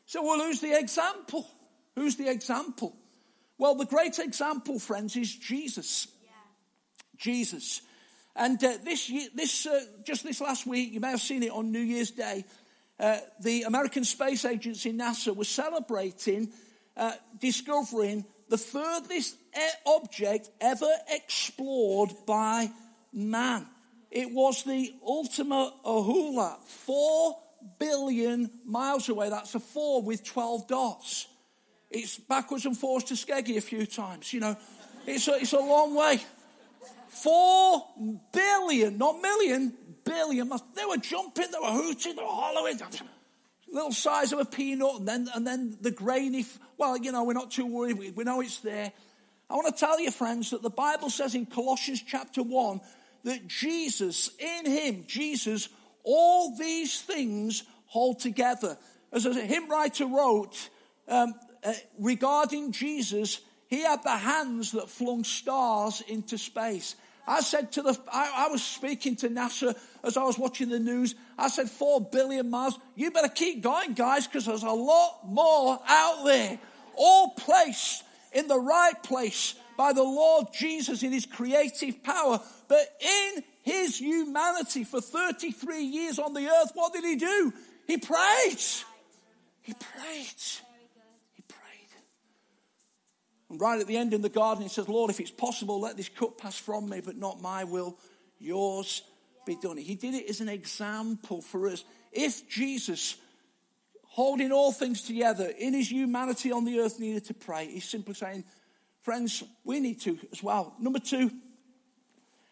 So, 0.07 0.23
well, 0.23 0.39
who's 0.39 0.61
the 0.61 0.79
example? 0.79 1.49
Who's 1.97 2.15
the 2.15 2.31
example? 2.31 2.95
Well, 3.59 3.75
the 3.75 3.87
great 3.87 4.21
example, 4.21 4.79
friends, 4.79 5.17
is 5.17 5.35
Jesus. 5.35 6.07
Yeah. 6.23 6.31
Jesus. 7.17 7.83
And 8.37 8.63
uh, 8.63 8.75
this, 8.85 9.09
year, 9.09 9.29
this 9.35 9.67
uh, 9.67 9.81
just 10.05 10.25
this 10.25 10.41
last 10.41 10.67
week, 10.67 10.93
you 10.93 11.01
may 11.01 11.11
have 11.11 11.21
seen 11.21 11.43
it 11.43 11.51
on 11.51 11.71
New 11.71 11.81
Year's 11.81 12.11
Day. 12.11 12.45
uh, 12.99 13.19
the 13.41 13.63
American 13.63 14.05
Space 14.05 14.45
Agency, 14.45 14.93
NASA, 14.93 15.35
was 15.35 15.49
celebrating 15.49 16.53
uh, 16.97 17.13
discovering 17.41 18.25
the 18.49 18.59
furthest 18.59 19.37
object 19.87 20.51
ever 20.61 20.91
explored 21.11 22.11
by 22.27 22.71
man. 23.13 23.67
It 24.11 24.31
was 24.31 24.63
the 24.63 24.95
Ultima 25.05 25.73
Thule, 25.83 26.59
four 26.67 27.37
billion 27.79 28.51
miles 28.65 29.09
away. 29.09 29.31
That's 29.31 29.55
a 29.55 29.61
four 29.61 30.03
with 30.03 30.25
12 30.25 30.69
dots. 30.69 31.27
It's 31.91 32.19
backwards 32.19 32.67
and 32.67 32.77
forwards 32.77 33.07
to 33.07 33.15
Skeggy 33.15 33.57
a 33.57 33.61
few 33.61 33.87
times, 33.87 34.33
you 34.33 34.41
know. 34.41 34.57
It's 35.07 35.29
a, 35.29 35.35
it's 35.35 35.53
a 35.53 35.59
long 35.59 35.95
way. 35.95 36.21
Four 37.15 37.85
billion, 38.33 38.99
not 38.99 39.21
million, 39.21 39.73
billion. 40.05 40.49
They 40.49 40.85
were 40.85 40.97
jumping, 40.97 41.47
they 41.51 41.59
were 41.59 41.73
hooting, 41.73 42.17
they 42.17 42.23
were 42.23 42.29
hollering. 42.29 42.81
Little 43.73 43.93
size 43.93 44.33
of 44.33 44.39
a 44.41 44.45
peanut, 44.45 45.01
and 45.01 45.09
then, 45.09 45.29
and 45.35 45.47
then 45.47 45.77
the 45.81 45.91
grainy. 45.91 46.45
Well, 46.77 46.97
you 46.97 47.13
know, 47.13 47.25
we're 47.25 47.33
not 47.33 47.51
too 47.51 47.67
worried. 47.67 47.99
We, 47.99 48.11
we 48.11 48.25
know 48.25 48.41
it's 48.41 48.59
there. 48.59 48.93
I 49.49 49.55
want 49.55 49.75
to 49.75 49.79
tell 49.79 50.01
you, 50.01 50.11
friends, 50.11 50.51
that 50.51 50.63
the 50.63 50.71
Bible 50.71 51.11
says 51.11 51.35
in 51.35 51.47
Colossians 51.47 52.03
chapter 52.07 52.43
1 52.43 52.81
that 53.25 53.47
Jesus, 53.47 54.31
in 54.39 54.67
Him, 54.67 55.05
Jesus, 55.07 55.69
all 56.03 56.57
these 56.57 57.01
things 57.01 57.65
hold 57.87 58.21
together. 58.21 58.77
As 59.13 59.27
a 59.27 59.35
hymn 59.35 59.69
writer 59.69 60.07
wrote 60.07 60.69
um, 61.09 61.35
uh, 61.63 61.73
regarding 61.99 62.73
Jesus, 62.73 63.41
he 63.69 63.83
had 63.83 64.03
the 64.03 64.17
hands 64.17 64.73
that 64.73 64.89
flung 64.89 65.25
stars 65.25 66.03
into 66.07 66.37
space. 66.39 66.97
I 67.27 67.41
said 67.41 67.73
to 67.73 67.83
the, 67.83 67.99
I, 68.13 68.47
I, 68.47 68.49
was 68.49 68.63
speaking 68.63 69.17
to 69.17 69.29
NASA 69.29 69.75
as 70.03 70.17
I 70.17 70.25
was 70.25 70.39
watching 70.39 70.69
the 70.69 70.79
news. 70.79 71.15
I 71.39 71.49
said, 71.49 71.71
four 71.71 72.01
billion 72.01 72.51
miles. 72.51 72.79
You 72.95 73.11
better 73.11 73.29
keep 73.29 73.63
going, 73.63 73.95
guys, 73.95 74.27
because 74.27 74.45
there's 74.47 74.63
a 74.63 74.71
lot 74.71 75.21
more 75.27 75.79
out 75.89 76.25
there. 76.25 76.59
All 76.97 77.31
placed 77.31 78.05
in 78.33 78.47
the 78.47 78.59
right 78.59 79.03
place 79.03 79.55
by 79.77 79.93
the 79.93 80.03
Lord 80.03 80.49
Jesus 80.53 81.03
in 81.03 81.13
his 81.13 81.27
creative 81.27 82.03
power. 82.03 82.41
But 82.69 82.87
in 83.01 83.43
his 83.63 83.99
humanity 83.99 84.85
for 84.85 85.01
33 85.01 85.83
years 85.83 86.19
on 86.19 86.35
the 86.35 86.47
earth, 86.47 86.73
what 86.75 86.93
did 86.93 87.05
he 87.05 87.17
do? 87.17 87.53
He 87.87 87.97
prayed. 87.97 88.61
He 89.63 89.73
prayed. 89.73 90.64
And 93.55 93.61
right 93.61 93.81
at 93.81 93.87
the 93.87 93.97
end 93.97 94.13
in 94.13 94.21
the 94.21 94.29
garden, 94.29 94.65
he 94.65 94.69
says, 94.69 94.89
Lord, 94.89 95.11
if 95.11 95.21
it's 95.21 95.31
possible, 95.31 95.81
let 95.81 95.97
this 95.97 96.09
cup 96.09 96.39
pass 96.39 96.59
from 96.59 96.89
me, 96.89 97.01
but 97.01 97.17
not 97.17 97.41
my 97.41 97.63
will, 97.63 97.97
yours 98.41 99.03
be 99.47 99.55
done. 99.63 99.77
He 99.77 99.95
did 99.95 100.13
it 100.13 100.29
as 100.29 100.41
an 100.41 100.49
example 100.49 101.41
for 101.41 101.69
us. 101.69 101.85
If 102.11 102.49
Jesus, 102.49 103.15
holding 104.07 104.51
all 104.51 104.73
things 104.73 105.03
together 105.03 105.53
in 105.57 105.73
his 105.73 105.89
humanity 105.89 106.51
on 106.51 106.65
the 106.65 106.81
earth, 106.81 106.99
needed 106.99 107.27
to 107.27 107.35
pray, 107.35 107.69
he's 107.69 107.85
simply 107.89 108.15
saying, 108.15 108.43
Friends, 109.03 109.45
we 109.63 109.79
need 109.79 110.01
to 110.01 110.19
as 110.33 110.43
well. 110.43 110.75
Number 110.81 110.99
two, 110.99 111.31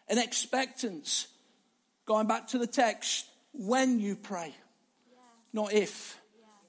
an 0.07 0.19
expectance. 0.19 1.27
Going 2.05 2.27
back 2.27 2.47
to 2.49 2.57
the 2.57 2.67
text, 2.67 3.25
when 3.51 3.99
you 3.99 4.15
pray, 4.15 4.55
yeah. 5.11 5.17
not 5.51 5.73
if. 5.73 6.17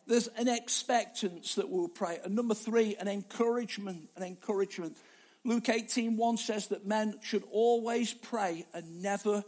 There's 0.07 0.29
an 0.29 0.49
expectance 0.49 1.55
that 1.55 1.69
we'll 1.69 1.89
pray. 1.89 2.19
And 2.25 2.35
number 2.35 2.55
three, 2.55 2.97
an 2.97 3.09
encouragement. 3.09 4.11
An 4.17 4.23
encouragement. 4.23 4.97
Luke 5.45 5.69
18 5.69 6.17
1 6.17 6.37
says 6.39 6.69
that 6.69 6.87
men 6.87 7.19
should 7.23 7.45
always 7.51 8.15
pray 8.15 8.67
and 8.73 9.03
never 9.03 9.45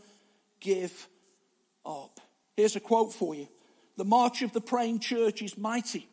give 0.60 1.08
up. 1.84 2.20
Here's 2.56 2.76
a 2.76 2.80
quote 2.80 3.12
for 3.12 3.34
you 3.34 3.48
The 3.96 4.04
march 4.04 4.42
of 4.42 4.52
the 4.52 4.60
praying 4.60 5.00
church 5.00 5.42
is 5.42 5.56
mighty. 5.56 6.08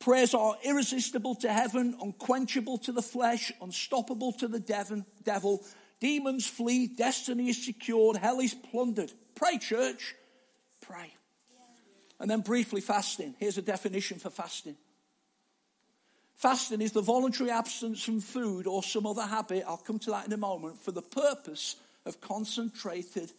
Prayers 0.00 0.32
are 0.32 0.56
irresistible 0.64 1.34
to 1.36 1.52
heaven, 1.52 1.94
unquenchable 2.00 2.78
to 2.78 2.92
the 2.92 3.02
flesh, 3.02 3.52
unstoppable 3.60 4.32
to 4.32 4.48
the 4.48 5.04
devil. 5.22 5.62
Demons 6.00 6.46
flee, 6.46 6.86
destiny 6.86 7.50
is 7.50 7.62
secured, 7.62 8.16
hell 8.16 8.40
is 8.40 8.54
plundered. 8.54 9.12
Pray, 9.34 9.58
church. 9.58 10.14
Pray. 10.80 11.12
And 12.20 12.30
then 12.30 12.42
briefly, 12.42 12.82
fasting. 12.82 13.34
Here's 13.38 13.58
a 13.58 13.62
definition 13.62 14.18
for 14.18 14.30
fasting. 14.30 14.76
Fasting 16.36 16.80
is 16.80 16.92
the 16.92 17.02
voluntary 17.02 17.50
absence 17.50 18.02
from 18.02 18.20
food 18.20 18.66
or 18.66 18.82
some 18.82 19.06
other 19.06 19.26
habit, 19.26 19.64
I'll 19.66 19.76
come 19.76 19.98
to 20.00 20.10
that 20.10 20.26
in 20.26 20.32
a 20.32 20.38
moment, 20.38 20.78
for 20.78 20.92
the 20.92 21.02
purpose 21.02 21.76
of 22.06 22.20
concentrated 22.20 23.32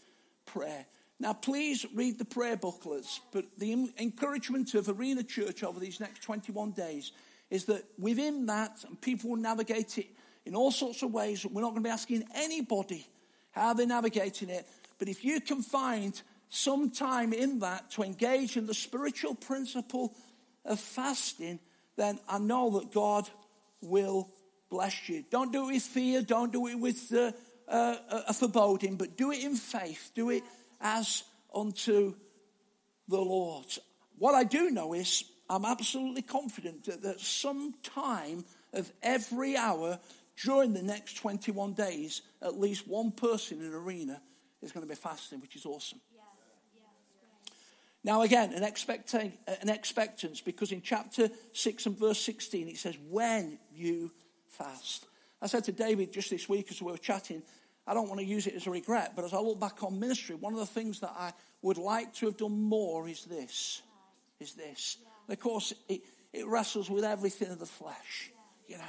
prayer. 0.45 0.85
Now, 1.19 1.33
please 1.33 1.85
read 1.93 2.17
the 2.17 2.25
prayer 2.25 2.57
booklets, 2.57 3.21
but 3.31 3.45
the 3.57 3.91
encouragement 3.99 4.73
of 4.73 4.89
Arena 4.89 5.23
Church 5.23 5.63
over 5.63 5.79
these 5.79 5.99
next 5.99 6.21
21 6.23 6.71
days 6.71 7.11
is 7.51 7.65
that 7.65 7.83
within 7.99 8.47
that, 8.47 8.83
and 8.87 8.99
people 8.99 9.31
will 9.31 9.37
navigate 9.37 9.99
it 9.99 10.07
in 10.45 10.55
all 10.55 10.71
sorts 10.71 11.03
of 11.03 11.11
ways. 11.11 11.45
We're 11.45 11.61
not 11.61 11.71
going 11.71 11.83
to 11.83 11.87
be 11.87 11.93
asking 11.93 12.23
anybody 12.33 13.05
how 13.51 13.73
they're 13.73 13.85
navigating 13.85 14.49
it, 14.49 14.65
but 14.97 15.07
if 15.07 15.23
you 15.23 15.41
can 15.41 15.61
find 15.61 16.19
some 16.53 16.91
time 16.91 17.31
in 17.31 17.59
that 17.59 17.89
to 17.91 18.03
engage 18.03 18.57
in 18.57 18.67
the 18.67 18.73
spiritual 18.73 19.33
principle 19.33 20.13
of 20.65 20.79
fasting, 20.79 21.59
then 21.95 22.19
I 22.27 22.39
know 22.39 22.79
that 22.79 22.91
God 22.91 23.29
will 23.81 24.29
bless 24.69 25.07
you. 25.07 25.23
Don't 25.31 25.53
do 25.53 25.69
it 25.69 25.73
with 25.73 25.83
fear, 25.83 26.21
don't 26.21 26.51
do 26.51 26.67
it 26.67 26.75
with 26.75 27.11
uh, 27.13 27.31
uh, 27.69 27.95
a 28.27 28.33
foreboding, 28.33 28.97
but 28.97 29.15
do 29.15 29.31
it 29.31 29.43
in 29.43 29.55
faith. 29.55 30.11
Do 30.13 30.29
it 30.29 30.43
as 30.81 31.23
unto 31.55 32.15
the 33.07 33.21
Lord. 33.21 33.65
What 34.17 34.35
I 34.35 34.43
do 34.43 34.71
know 34.71 34.93
is 34.93 35.23
I'm 35.49 35.63
absolutely 35.63 36.21
confident 36.21 36.83
that 36.85 37.03
at 37.05 37.19
some 37.21 37.75
time 37.81 38.43
of 38.73 38.91
every 39.01 39.55
hour 39.55 39.99
during 40.43 40.73
the 40.73 40.83
next 40.83 41.15
21 41.15 41.73
days, 41.73 42.21
at 42.41 42.59
least 42.59 42.89
one 42.89 43.11
person 43.11 43.61
in 43.61 43.67
an 43.67 43.73
arena 43.73 44.21
is 44.61 44.73
going 44.73 44.85
to 44.85 44.89
be 44.89 44.95
fasting, 44.95 45.39
which 45.39 45.55
is 45.55 45.65
awesome. 45.65 46.01
Now, 48.03 48.21
again, 48.23 48.53
an, 48.53 48.63
an 48.63 49.69
expectance, 49.69 50.41
because 50.41 50.71
in 50.71 50.81
chapter 50.81 51.29
6 51.53 51.85
and 51.85 51.97
verse 51.97 52.19
16 52.21 52.67
it 52.67 52.77
says, 52.77 52.97
when 53.09 53.59
you 53.73 54.11
fast. 54.49 55.05
I 55.41 55.47
said 55.47 55.63
to 55.65 55.71
David 55.71 56.11
just 56.11 56.29
this 56.29 56.47
week 56.49 56.71
as 56.71 56.81
we 56.81 56.91
were 56.91 56.97
chatting, 56.97 57.43
I 57.85 57.93
don't 57.93 58.07
want 58.07 58.19
to 58.19 58.25
use 58.25 58.47
it 58.47 58.55
as 58.55 58.67
a 58.67 58.71
regret, 58.71 59.13
but 59.15 59.25
as 59.25 59.33
I 59.33 59.39
look 59.39 59.59
back 59.59 59.83
on 59.83 59.99
ministry, 59.99 60.35
one 60.35 60.53
of 60.53 60.59
the 60.59 60.65
things 60.65 60.99
that 60.99 61.13
I 61.17 61.33
would 61.61 61.77
like 61.77 62.13
to 62.15 62.27
have 62.27 62.37
done 62.37 62.61
more 62.61 63.07
is 63.07 63.25
this. 63.25 63.81
Is 64.39 64.53
this. 64.53 64.97
And 65.27 65.37
of 65.37 65.39
course, 65.39 65.73
it, 65.87 66.01
it 66.33 66.47
wrestles 66.47 66.89
with 66.89 67.03
everything 67.03 67.49
of 67.49 67.59
the 67.59 67.65
flesh. 67.65 68.31
You 68.67 68.77
know, 68.77 68.83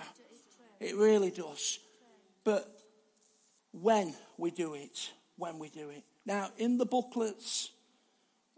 it 0.80 0.96
really 0.96 1.30
does. 1.30 1.78
But 2.44 2.66
when 3.72 4.14
we 4.38 4.50
do 4.50 4.74
it, 4.74 5.10
when 5.36 5.58
we 5.58 5.68
do 5.68 5.90
it. 5.90 6.04
Now, 6.24 6.50
in 6.56 6.78
the 6.78 6.86
booklets, 6.86 7.70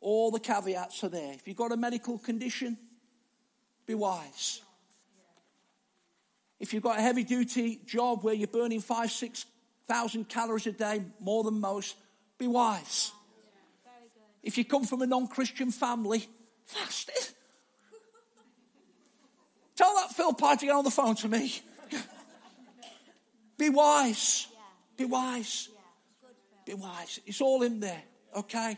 all 0.04 0.30
the 0.30 0.38
caveats 0.38 1.02
are 1.02 1.08
there. 1.08 1.32
If 1.32 1.48
you've 1.48 1.56
got 1.56 1.72
a 1.72 1.78
medical 1.78 2.18
condition, 2.18 2.76
be 3.86 3.94
wise. 3.94 4.60
If 6.60 6.74
you've 6.74 6.82
got 6.82 6.98
a 6.98 7.00
heavy 7.00 7.24
duty 7.24 7.80
job 7.86 8.22
where 8.22 8.34
you're 8.34 8.46
burning 8.46 8.80
five, 8.80 9.10
six 9.10 9.46
thousand 9.88 10.28
calories 10.28 10.66
a 10.66 10.72
day, 10.72 11.02
more 11.20 11.42
than 11.42 11.58
most, 11.58 11.96
be 12.36 12.46
wise. 12.46 13.12
If 14.42 14.58
you 14.58 14.64
come 14.66 14.84
from 14.84 15.00
a 15.00 15.06
non 15.06 15.26
Christian 15.26 15.70
family, 15.70 16.28
fast 16.66 17.08
it. 17.08 17.32
Tell 19.76 19.94
that 19.94 20.10
Phil 20.10 20.34
Pye 20.34 20.56
to 20.56 20.66
get 20.66 20.74
on 20.74 20.84
the 20.84 20.90
phone 20.90 21.14
to 21.16 21.28
me. 21.28 21.62
be 23.58 23.70
wise. 23.70 24.48
Be 24.98 25.06
wise. 25.06 25.70
Be 26.66 26.74
wise. 26.74 27.20
It's 27.26 27.40
all 27.40 27.62
in 27.62 27.80
there, 27.80 28.02
okay? 28.36 28.76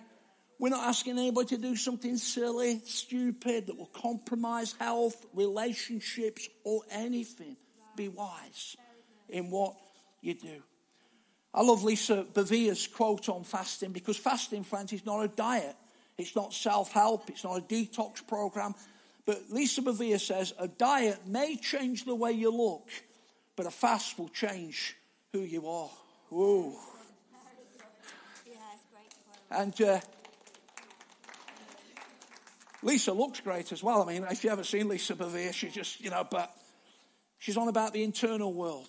We're 0.59 0.71
not 0.71 0.88
asking 0.88 1.19
anybody 1.19 1.57
to 1.57 1.59
do 1.59 1.77
something 1.77 2.16
silly, 2.16 2.81
stupid, 2.85 3.66
that 3.66 3.77
will 3.77 3.90
compromise 3.92 4.75
health, 4.79 5.27
relationships, 5.35 6.49
or 6.64 6.83
anything. 6.90 7.57
Be 7.95 8.09
wise 8.09 8.77
in 9.29 9.51
what 9.51 9.75
you 10.23 10.35
do. 10.35 10.62
I 11.53 11.62
love 11.62 11.85
Lisa 11.85 12.25
Bevere's 12.33 12.87
quote 12.87 13.29
on 13.29 13.45
fasting 13.45 13.92
because 13.92 14.16
fasting, 14.16 14.64
friends, 14.64 14.92
is 14.92 15.05
not 15.05 15.21
a 15.21 15.29
diet. 15.29 15.77
It's 16.19 16.35
not 16.35 16.55
self 16.55 16.92
help. 16.92 17.29
It's 17.29 17.45
not 17.45 17.59
a 17.59 17.62
detox 17.62 18.27
program. 18.27 18.75
But 19.27 19.51
Lisa 19.51 19.83
Bevere 19.83 20.21
says 20.21 20.55
a 20.59 20.69
diet 20.69 21.27
may 21.27 21.57
change 21.57 22.05
the 22.05 22.14
way 22.14 22.33
you 22.33 22.51
look, 22.51 22.88
but 23.57 23.66
a 23.66 23.71
fast 23.71 24.19
will 24.19 24.29
change 24.29 24.97
who 25.33 25.40
you 25.40 25.69
are. 25.69 25.90
Ooh. 26.33 26.77
And 29.51 29.81
uh, 29.81 30.01
Lisa 32.87 33.12
looks 33.12 33.40
great 33.40 33.72
as 33.72 33.83
well. 33.83 34.03
I 34.03 34.07
mean, 34.12 34.25
if 34.31 34.44
you 34.44 34.51
haven't 34.51 34.66
seen 34.66 34.87
Lisa 34.88 35.14
Bevere, 35.14 35.53
she 35.53 35.68
just, 35.68 36.01
you 36.01 36.11
know, 36.11 36.25
but 36.31 36.55
she's 37.38 37.57
on 37.57 37.68
about 37.68 37.92
the 37.92 38.03
internal 38.03 38.55
world. 38.55 38.88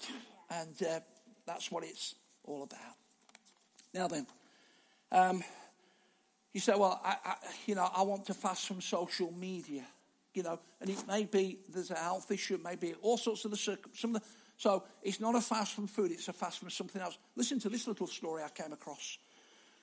And 0.50 0.76
uh, 0.84 1.00
that's 1.46 1.72
what 1.72 1.84
it's 1.84 2.16
all 2.44 2.62
about. 2.62 2.96
Now 3.94 4.08
then, 4.08 4.28
um, 5.12 5.44
You 6.54 6.62
say, 6.62 6.74
well, 6.76 7.00
I, 7.04 7.18
I, 7.24 7.36
you 7.68 7.76
know, 7.76 7.88
I 7.96 8.02
want 8.02 8.26
to 8.26 8.34
fast 8.34 8.68
from 8.68 8.82
social 8.82 9.32
media, 9.32 9.84
you 10.34 10.42
know, 10.44 10.60
and 10.82 10.90
it 10.90 11.08
may 11.08 11.26
be 11.26 11.60
there's 11.70 11.92
a 11.92 11.96
health 11.96 12.32
issue, 12.32 12.60
maybe 12.64 12.96
all 13.04 13.18
sorts 13.18 13.46
of 13.46 13.52
the 13.52 13.78
the, 14.14 14.22
so 14.58 14.84
it's 15.04 15.20
not 15.20 15.36
a 15.36 15.42
fast 15.42 15.76
from 15.76 15.88
food, 15.88 16.12
it's 16.12 16.28
a 16.30 16.34
fast 16.34 16.58
from 16.60 16.72
something 16.72 17.02
else. 17.02 17.18
Listen 17.36 17.60
to 17.60 17.70
this 17.70 17.88
little 17.88 18.08
story 18.08 18.42
I 18.44 18.50
came 18.50 18.74
across. 18.74 19.20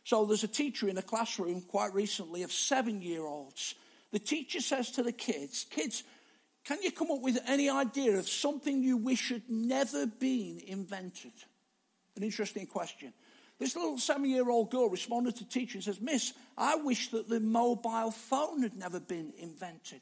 So 0.02 0.24
there's 0.24 0.42
a 0.42 0.48
teacher 0.48 0.88
in 0.88 0.98
a 0.98 1.02
classroom 1.02 1.60
quite 1.60 1.94
recently 1.94 2.42
of 2.42 2.50
seven 2.50 3.02
year 3.02 3.22
olds. 3.22 3.76
The 4.14 4.20
teacher 4.20 4.60
says 4.60 4.92
to 4.92 5.02
the 5.02 5.10
kids, 5.10 5.66
Kids, 5.70 6.04
can 6.64 6.80
you 6.82 6.92
come 6.92 7.10
up 7.10 7.20
with 7.20 7.36
any 7.48 7.68
idea 7.68 8.16
of 8.16 8.28
something 8.28 8.80
you 8.80 8.96
wish 8.96 9.30
had 9.30 9.42
never 9.48 10.06
been 10.06 10.60
invented? 10.68 11.32
An 12.14 12.22
interesting 12.22 12.64
question. 12.68 13.12
This 13.58 13.74
little 13.74 13.98
seven 13.98 14.30
year 14.30 14.48
old 14.48 14.70
girl 14.70 14.88
responded 14.88 15.34
to 15.34 15.48
teacher 15.48 15.78
and 15.78 15.82
says, 15.82 16.00
Miss, 16.00 16.32
I 16.56 16.76
wish 16.76 17.08
that 17.08 17.28
the 17.28 17.40
mobile 17.40 18.12
phone 18.12 18.62
had 18.62 18.76
never 18.76 19.00
been 19.00 19.32
invented. 19.36 20.00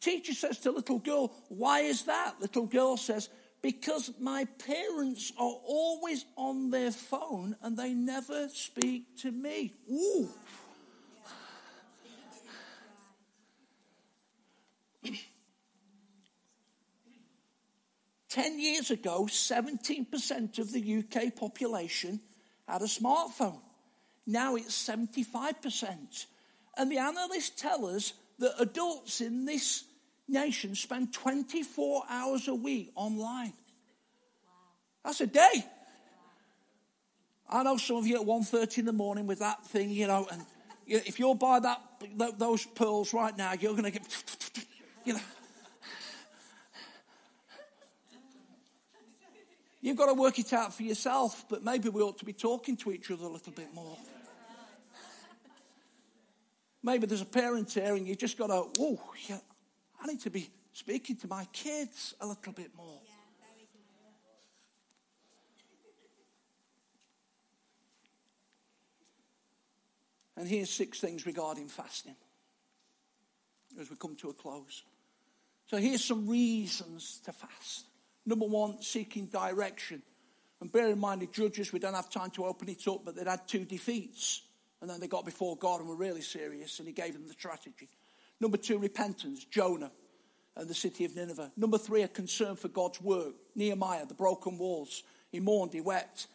Teacher 0.00 0.32
says 0.32 0.56
to 0.60 0.70
little 0.70 0.98
girl, 0.98 1.30
Why 1.50 1.80
is 1.80 2.04
that? 2.04 2.40
Little 2.40 2.64
girl 2.64 2.96
says, 2.96 3.28
Because 3.60 4.12
my 4.18 4.46
parents 4.66 5.30
are 5.36 5.56
always 5.66 6.24
on 6.36 6.70
their 6.70 6.90
phone 6.90 7.54
and 7.60 7.76
they 7.76 7.92
never 7.92 8.48
speak 8.48 9.18
to 9.18 9.30
me. 9.30 9.74
Ooh. 9.90 10.30
Ten 18.32 18.58
years 18.58 18.90
ago, 18.90 19.28
17% 19.30 20.58
of 20.58 20.72
the 20.72 21.04
UK 21.04 21.36
population 21.36 22.18
had 22.66 22.80
a 22.80 22.86
smartphone. 22.86 23.60
Now 24.26 24.56
it's 24.56 24.88
75%. 24.88 26.24
And 26.78 26.90
the 26.90 26.96
analysts 26.96 27.50
tell 27.50 27.84
us 27.84 28.14
that 28.38 28.54
adults 28.58 29.20
in 29.20 29.44
this 29.44 29.84
nation 30.26 30.74
spend 30.74 31.12
24 31.12 32.04
hours 32.08 32.48
a 32.48 32.54
week 32.54 32.90
online. 32.94 33.52
That's 35.04 35.20
a 35.20 35.26
day. 35.26 35.66
I 37.50 37.62
know 37.64 37.76
some 37.76 37.96
of 37.96 38.06
you 38.06 38.18
at 38.18 38.26
1.30 38.26 38.78
in 38.78 38.84
the 38.86 38.94
morning 38.94 39.26
with 39.26 39.40
that 39.40 39.66
thing, 39.66 39.90
you 39.90 40.06
know, 40.06 40.26
and 40.32 40.40
if 40.86 41.18
you'll 41.18 41.34
buy 41.34 41.60
that, 41.60 41.82
those 42.38 42.64
pearls 42.64 43.12
right 43.12 43.36
now, 43.36 43.52
you're 43.52 43.72
going 43.72 43.84
to 43.84 43.90
get, 43.90 44.64
you 45.04 45.12
know. 45.12 45.20
You've 49.82 49.96
got 49.96 50.06
to 50.06 50.14
work 50.14 50.38
it 50.38 50.52
out 50.52 50.72
for 50.72 50.84
yourself, 50.84 51.44
but 51.48 51.64
maybe 51.64 51.88
we 51.88 52.02
ought 52.02 52.18
to 52.18 52.24
be 52.24 52.32
talking 52.32 52.76
to 52.78 52.92
each 52.92 53.10
other 53.10 53.24
a 53.24 53.28
little 53.28 53.52
bit 53.52 53.74
more. 53.74 53.98
Maybe 56.84 57.06
there's 57.06 57.20
a 57.20 57.26
parent 57.26 57.72
here 57.72 57.96
and 57.96 58.06
you 58.06 58.14
just 58.14 58.38
got 58.38 58.46
to, 58.46 58.64
oh, 58.78 59.00
yeah, 59.28 59.38
I 60.00 60.06
need 60.06 60.20
to 60.20 60.30
be 60.30 60.48
speaking 60.72 61.16
to 61.16 61.28
my 61.28 61.46
kids 61.52 62.14
a 62.20 62.26
little 62.26 62.52
bit 62.52 62.70
more. 62.76 63.00
And 70.36 70.48
here's 70.48 70.70
six 70.70 71.00
things 71.00 71.26
regarding 71.26 71.68
fasting 71.68 72.16
as 73.80 73.90
we 73.90 73.96
come 73.96 74.14
to 74.16 74.30
a 74.30 74.32
close. 74.32 74.82
So 75.66 75.76
here's 75.76 76.04
some 76.04 76.28
reasons 76.28 77.20
to 77.24 77.32
fast. 77.32 77.86
Number 78.24 78.46
one, 78.46 78.82
seeking 78.82 79.26
direction. 79.26 80.02
And 80.60 80.70
bear 80.70 80.88
in 80.88 80.98
mind, 80.98 81.22
the 81.22 81.26
judges, 81.26 81.72
we 81.72 81.80
don't 81.80 81.94
have 81.94 82.10
time 82.10 82.30
to 82.30 82.44
open 82.44 82.68
it 82.68 82.86
up, 82.86 83.04
but 83.04 83.16
they'd 83.16 83.26
had 83.26 83.48
two 83.48 83.64
defeats. 83.64 84.42
And 84.80 84.88
then 84.88 85.00
they 85.00 85.08
got 85.08 85.24
before 85.24 85.56
God 85.56 85.80
and 85.80 85.88
were 85.88 85.96
really 85.96 86.22
serious, 86.22 86.78
and 86.78 86.86
He 86.86 86.94
gave 86.94 87.14
them 87.14 87.26
the 87.26 87.32
strategy. 87.32 87.88
Number 88.40 88.56
two, 88.56 88.78
repentance. 88.78 89.44
Jonah 89.44 89.92
and 90.56 90.68
the 90.68 90.74
city 90.74 91.04
of 91.04 91.16
Nineveh. 91.16 91.52
Number 91.56 91.78
three, 91.78 92.02
a 92.02 92.08
concern 92.08 92.56
for 92.56 92.68
God's 92.68 93.00
work. 93.00 93.34
Nehemiah, 93.54 94.06
the 94.06 94.14
broken 94.14 94.58
walls. 94.58 95.02
He 95.30 95.40
mourned, 95.40 95.72
he 95.72 95.80
wept, 95.80 96.26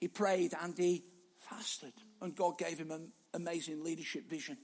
he 0.00 0.08
prayed, 0.08 0.54
and 0.62 0.76
he 0.78 1.04
fasted. 1.38 1.92
And 2.20 2.36
God 2.36 2.56
gave 2.56 2.78
him 2.78 2.90
an 2.90 3.12
amazing 3.32 3.82
leadership 3.82 4.28
vision. 4.28 4.58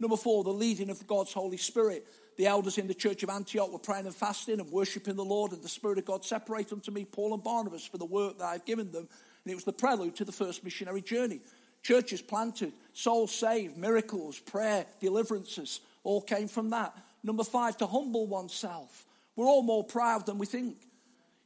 Number 0.00 0.16
four, 0.16 0.44
the 0.44 0.50
leading 0.50 0.90
of 0.90 1.06
God's 1.06 1.32
Holy 1.32 1.56
Spirit 1.56 2.06
the 2.36 2.46
elders 2.46 2.78
in 2.78 2.86
the 2.86 2.94
church 2.94 3.22
of 3.22 3.30
Antioch 3.30 3.70
were 3.70 3.78
praying 3.78 4.06
and 4.06 4.14
fasting 4.14 4.60
and 4.60 4.70
worshiping 4.70 5.16
the 5.16 5.24
Lord, 5.24 5.52
and 5.52 5.62
the 5.62 5.68
Spirit 5.68 5.98
of 5.98 6.06
God 6.06 6.24
separated 6.24 6.72
unto 6.72 6.90
me 6.90 7.04
Paul 7.04 7.34
and 7.34 7.42
Barnabas 7.42 7.86
for 7.86 7.98
the 7.98 8.04
work 8.04 8.38
that 8.38 8.46
I've 8.46 8.64
given 8.64 8.90
them. 8.90 9.08
And 9.44 9.52
it 9.52 9.54
was 9.54 9.64
the 9.64 9.72
prelude 9.72 10.16
to 10.16 10.24
the 10.24 10.32
first 10.32 10.64
missionary 10.64 11.02
journey. 11.02 11.40
Churches 11.82 12.22
planted, 12.22 12.72
souls 12.92 13.34
saved, 13.34 13.76
miracles, 13.76 14.38
prayer, 14.38 14.86
deliverances, 15.00 15.80
all 16.04 16.22
came 16.22 16.48
from 16.48 16.70
that. 16.70 16.96
Number 17.22 17.44
five, 17.44 17.76
to 17.78 17.86
humble 17.86 18.26
oneself. 18.26 19.04
We're 19.36 19.46
all 19.46 19.62
more 19.62 19.84
proud 19.84 20.26
than 20.26 20.38
we 20.38 20.46
think. 20.46 20.76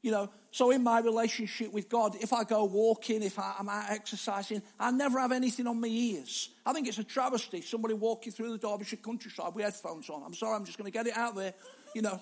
You 0.03 0.13
know, 0.13 0.31
so 0.51 0.71
in 0.71 0.83
my 0.83 1.01
relationship 1.01 1.73
with 1.73 1.89
God, 1.89 2.17
if 2.21 2.33
I 2.33 2.45
go 2.45 2.65
walking, 2.65 3.23
if 3.23 3.39
I, 3.39 3.55
am 3.59 3.69
out 3.69 3.91
exercising, 3.91 4.63
I 4.79 4.91
never 4.91 5.19
have 5.19 5.33
anything 5.33 5.67
on 5.67 5.81
my 5.81 5.89
ears. 5.89 6.51
I 6.65 6.73
think 6.73 6.87
it's 6.87 6.99
a 6.99 7.05
travesty. 7.05 7.61
Somebody 7.61 7.95
walking 7.95 8.33
through 8.33 8.53
the 8.53 8.59
Derbyshire 8.59 8.99
countryside 8.99 9.55
with 9.55 9.65
headphones 9.65 10.09
on. 10.09 10.23
I'm 10.25 10.35
sorry, 10.35 10.55
I'm 10.55 10.65
just 10.65 10.79
going 10.79 10.91
to 10.91 10.97
get 10.97 11.07
it 11.07 11.17
out 11.17 11.35
there. 11.35 11.55
You 11.95 12.03
know, 12.03 12.21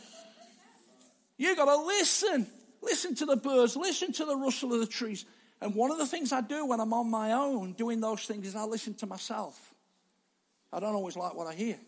you 1.36 1.54
got 1.56 1.66
to 1.66 1.76
listen. 1.86 2.46
Listen 2.82 3.14
to 3.16 3.26
the 3.26 3.36
birds. 3.36 3.76
Listen 3.76 4.12
to 4.12 4.24
the 4.24 4.36
rustle 4.36 4.72
of 4.74 4.80
the 4.80 4.86
trees. 4.86 5.24
And 5.60 5.74
one 5.74 5.90
of 5.90 5.98
the 5.98 6.06
things 6.06 6.32
I 6.32 6.40
do 6.40 6.66
when 6.66 6.80
I'm 6.80 6.92
on 6.92 7.10
my 7.10 7.32
own 7.32 7.72
doing 7.72 8.00
those 8.00 8.24
things 8.24 8.46
is 8.46 8.56
I 8.56 8.64
listen 8.64 8.94
to 8.94 9.06
myself. 9.06 9.74
I 10.72 10.80
don't 10.80 10.94
always 10.94 11.16
like 11.16 11.34
what 11.34 11.46
I 11.46 11.54
hear. 11.54 11.78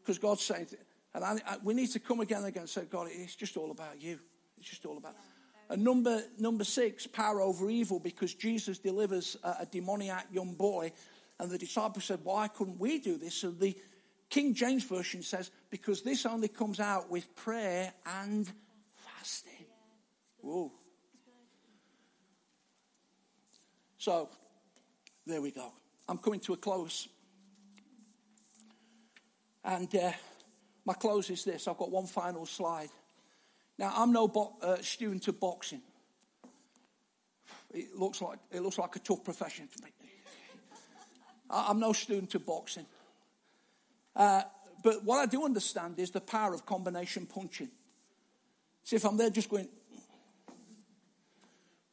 Because 0.00 0.18
God's 0.18 0.42
saying, 0.42 0.66
and 1.14 1.24
I, 1.24 1.36
I, 1.46 1.56
we 1.62 1.74
need 1.74 1.90
to 1.92 2.00
come 2.00 2.20
again 2.20 2.38
and 2.38 2.46
again 2.46 2.62
and 2.62 2.70
say, 2.70 2.84
God, 2.84 3.08
it's 3.10 3.36
just 3.36 3.56
all 3.56 3.70
about 3.70 4.00
you. 4.00 4.18
It's 4.58 4.68
just 4.68 4.86
all 4.86 4.96
about. 4.96 5.14
And 5.68 5.84
number 5.84 6.22
number 6.38 6.64
six, 6.64 7.06
power 7.06 7.40
over 7.40 7.70
evil, 7.70 7.98
because 7.98 8.34
Jesus 8.34 8.78
delivers 8.78 9.36
a, 9.42 9.56
a 9.60 9.66
demoniac 9.70 10.26
young 10.30 10.54
boy, 10.54 10.92
and 11.38 11.50
the 11.50 11.58
disciples 11.58 12.04
said, 12.04 12.20
"Why 12.22 12.48
couldn't 12.48 12.78
we 12.78 12.98
do 12.98 13.16
this?" 13.16 13.42
And 13.42 13.58
the 13.58 13.76
King 14.28 14.54
James 14.54 14.84
version 14.84 15.22
says, 15.22 15.50
"Because 15.70 16.02
this 16.02 16.26
only 16.26 16.48
comes 16.48 16.80
out 16.80 17.10
with 17.10 17.34
prayer 17.36 17.92
and 18.06 18.50
fasting." 18.96 19.66
Whoa. 20.40 20.72
So, 23.98 24.28
there 25.26 25.40
we 25.40 25.52
go. 25.52 25.72
I'm 26.08 26.18
coming 26.18 26.40
to 26.40 26.54
a 26.54 26.56
close. 26.56 27.08
And 29.64 29.94
uh, 29.94 30.10
my 30.84 30.94
close 30.94 31.30
is 31.30 31.44
this 31.44 31.68
I've 31.68 31.78
got 31.78 31.90
one 31.90 32.06
final 32.06 32.46
slide. 32.46 32.90
Now, 33.78 33.92
I'm 33.96 34.12
no 34.12 34.28
bo- 34.28 34.56
uh, 34.62 34.76
student 34.82 35.26
of 35.28 35.40
boxing. 35.40 35.82
It 37.72 37.96
looks 37.96 38.20
like, 38.20 38.38
it 38.50 38.60
looks 38.60 38.78
like 38.78 38.94
a 38.96 38.98
tough 38.98 39.24
profession 39.24 39.68
to 39.68 39.84
me. 39.84 39.90
I'm 41.50 41.80
no 41.80 41.92
student 41.92 42.34
of 42.34 42.46
boxing. 42.46 42.86
Uh, 44.14 44.42
but 44.82 45.04
what 45.04 45.18
I 45.18 45.26
do 45.26 45.44
understand 45.44 45.98
is 45.98 46.10
the 46.10 46.20
power 46.20 46.54
of 46.54 46.66
combination 46.66 47.26
punching. 47.26 47.70
See, 48.84 48.96
if 48.96 49.04
I'm 49.04 49.16
there 49.16 49.30
just 49.30 49.48
going, 49.48 49.68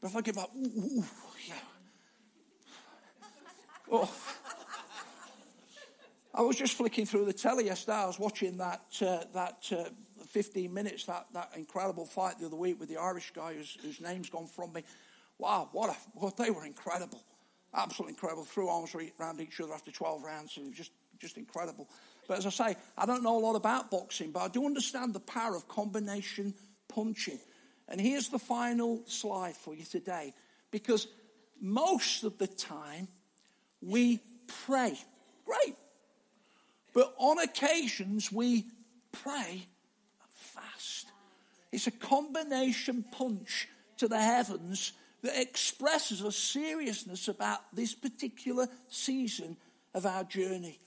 but 0.02 0.10
if 0.10 0.16
I 0.16 0.22
give 0.22 0.38
up, 0.38 0.50
ooh, 0.56 1.00
ooh, 1.00 1.06
yeah. 1.48 1.56
Oh. 3.92 4.12
I 6.40 6.42
was 6.42 6.56
just 6.56 6.76
flicking 6.76 7.06
through 7.06 7.26
the 7.26 7.34
telly 7.34 7.66
yesterday. 7.66 7.98
I 7.98 8.06
was 8.06 8.18
watching 8.18 8.60
that, 8.60 8.82
uh, 9.02 9.26
that 9.34 9.70
uh, 9.74 9.90
15 10.30 10.74
minutes, 10.74 11.04
that, 11.04 11.26
that 11.34 11.52
incredible 11.58 12.06
fight 12.06 12.40
the 12.40 12.46
other 12.46 12.56
week 12.56 12.80
with 12.80 12.88
the 12.88 12.96
Irish 12.96 13.34
guy 13.36 13.56
whose, 13.56 13.78
whose 13.82 14.00
name's 14.00 14.30
gone 14.30 14.48
from 14.48 14.72
me. 14.72 14.86
Wow, 15.38 15.68
what 15.74 15.90
a, 15.90 15.98
well, 16.16 16.34
they 16.38 16.50
were 16.50 16.66
incredible. 16.66 17.22
Absolutely 17.74 18.14
incredible. 18.14 18.46
Threw 18.46 18.70
arms 18.70 18.96
around 18.96 19.42
each 19.42 19.60
other 19.60 19.74
after 19.74 19.92
12 19.92 20.24
rounds. 20.24 20.58
Was 20.58 20.70
just, 20.70 20.92
just 21.20 21.36
incredible. 21.36 21.90
But 22.26 22.38
as 22.38 22.46
I 22.46 22.52
say, 22.52 22.78
I 22.98 23.06
don't 23.06 23.22
know 23.22 23.38
a 23.38 23.44
lot 23.46 23.58
about 23.58 23.92
boxing, 23.92 24.32
but 24.32 24.40
I 24.40 24.48
do 24.48 24.66
understand 24.66 25.14
the 25.14 25.20
power 25.20 25.58
of 25.58 25.68
combination 25.68 26.54
punching. 26.88 27.40
And 27.90 28.00
here's 28.00 28.30
the 28.30 28.40
final 28.40 29.02
slide 29.08 29.58
for 29.58 29.76
you 29.76 29.84
today. 29.84 30.34
Because 30.72 31.06
most 31.60 32.24
of 32.24 32.38
the 32.38 32.48
time, 32.48 33.10
we 33.82 34.22
pray. 34.66 34.98
Great. 35.46 35.76
But 36.94 37.14
on 37.18 37.40
occasions, 37.40 38.32
we 38.32 38.66
pray 39.12 39.52
and 40.22 40.32
fast. 40.32 41.08
it's 41.72 41.88
a 41.88 41.92
combination 41.92 43.04
punch 43.12 43.68
to 43.98 44.08
the 44.08 44.20
heavens 44.22 44.94
that 45.22 45.40
expresses 45.40 46.22
a 46.22 46.32
seriousness 46.32 47.28
about 47.28 47.60
this 47.74 47.94
particular 47.94 48.68
season 48.88 49.58
of 49.94 50.06
our 50.06 50.24
journey. 50.24 50.80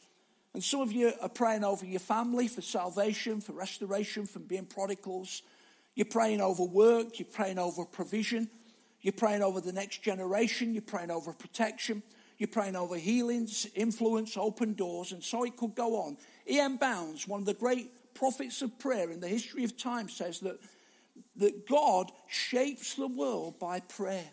And 0.54 0.62
some 0.62 0.80
of 0.80 0.92
you 0.92 1.12
are 1.20 1.28
praying 1.28 1.64
over 1.64 1.84
your 1.84 2.00
family 2.00 2.48
for 2.48 2.60
salvation, 2.60 3.40
for 3.40 3.52
restoration 3.52 4.26
from 4.26 4.44
being 4.44 4.66
prodigals. 4.66 5.42
You're 5.94 6.06
praying 6.06 6.40
over 6.40 6.64
work, 6.64 7.18
you're 7.18 7.28
praying 7.30 7.58
over 7.58 7.84
provision, 7.84 8.50
you're 9.00 9.12
praying 9.12 9.42
over 9.42 9.60
the 9.60 9.72
next 9.72 10.02
generation, 10.02 10.72
you're 10.72 10.82
praying 10.82 11.10
over 11.10 11.32
protection. 11.32 12.02
You're 12.38 12.48
praying 12.48 12.76
over 12.76 12.96
healings, 12.96 13.66
influence, 13.74 14.36
open 14.36 14.74
doors, 14.74 15.12
and 15.12 15.22
so 15.22 15.44
it 15.44 15.56
could 15.56 15.74
go 15.74 15.96
on. 16.02 16.16
E.M. 16.50 16.76
Bounds, 16.76 17.28
one 17.28 17.40
of 17.40 17.46
the 17.46 17.54
great 17.54 18.14
prophets 18.14 18.62
of 18.62 18.78
prayer 18.78 19.10
in 19.10 19.20
the 19.20 19.28
history 19.28 19.64
of 19.64 19.76
time, 19.76 20.08
says 20.08 20.40
that, 20.40 20.58
that 21.36 21.68
God 21.68 22.10
shapes 22.28 22.94
the 22.94 23.06
world 23.06 23.58
by 23.58 23.80
prayer. 23.80 24.30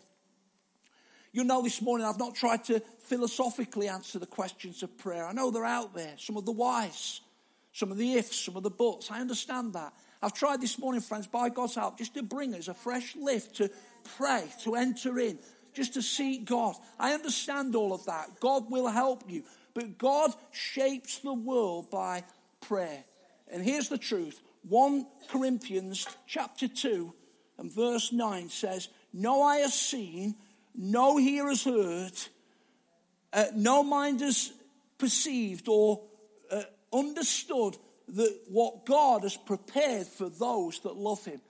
You 1.32 1.44
know, 1.44 1.62
this 1.62 1.80
morning 1.80 2.06
I've 2.06 2.18
not 2.18 2.34
tried 2.34 2.64
to 2.64 2.80
philosophically 3.04 3.88
answer 3.88 4.18
the 4.18 4.26
questions 4.26 4.82
of 4.82 4.98
prayer. 4.98 5.26
I 5.26 5.32
know 5.32 5.50
they're 5.50 5.64
out 5.64 5.94
there, 5.94 6.14
some 6.18 6.36
of 6.36 6.44
the 6.44 6.52
whys, 6.52 7.20
some 7.72 7.92
of 7.92 7.98
the 7.98 8.14
ifs, 8.14 8.40
some 8.40 8.56
of 8.56 8.64
the 8.64 8.70
buts. 8.70 9.10
I 9.10 9.20
understand 9.20 9.74
that. 9.74 9.92
I've 10.22 10.34
tried 10.34 10.60
this 10.60 10.78
morning, 10.78 11.00
friends, 11.00 11.26
by 11.26 11.48
God's 11.48 11.76
help, 11.76 11.98
just 11.98 12.14
to 12.14 12.22
bring 12.22 12.54
us 12.54 12.68
a 12.68 12.74
fresh 12.74 13.14
lift 13.16 13.56
to 13.56 13.70
pray, 14.16 14.44
to 14.64 14.74
enter 14.74 15.18
in, 15.18 15.38
just 15.74 15.94
to 15.94 16.02
seek 16.02 16.44
God. 16.44 16.74
I 16.98 17.12
understand 17.12 17.74
all 17.74 17.92
of 17.92 18.04
that. 18.06 18.40
God 18.40 18.70
will 18.70 18.88
help 18.88 19.24
you. 19.28 19.44
But 19.74 19.98
God 19.98 20.32
shapes 20.50 21.18
the 21.18 21.32
world 21.32 21.90
by 21.90 22.24
prayer. 22.60 23.04
And 23.48 23.62
here's 23.62 23.88
the 23.88 23.98
truth 23.98 24.40
1 24.68 25.06
Corinthians 25.28 26.06
chapter 26.26 26.68
2 26.68 27.12
and 27.58 27.72
verse 27.72 28.12
9 28.12 28.48
says, 28.48 28.88
No 29.12 29.42
eye 29.42 29.58
has 29.58 29.74
seen, 29.74 30.34
no 30.74 31.18
ear 31.18 31.48
has 31.48 31.64
heard, 31.64 32.12
uh, 33.32 33.46
no 33.54 33.82
mind 33.82 34.20
has 34.20 34.52
perceived 34.98 35.68
or 35.68 36.02
uh, 36.50 36.62
understood 36.92 37.76
that 38.08 38.40
what 38.48 38.84
God 38.86 39.22
has 39.22 39.36
prepared 39.36 40.06
for 40.06 40.28
those 40.28 40.80
that 40.80 40.96
love 40.96 41.24
Him. 41.24 41.40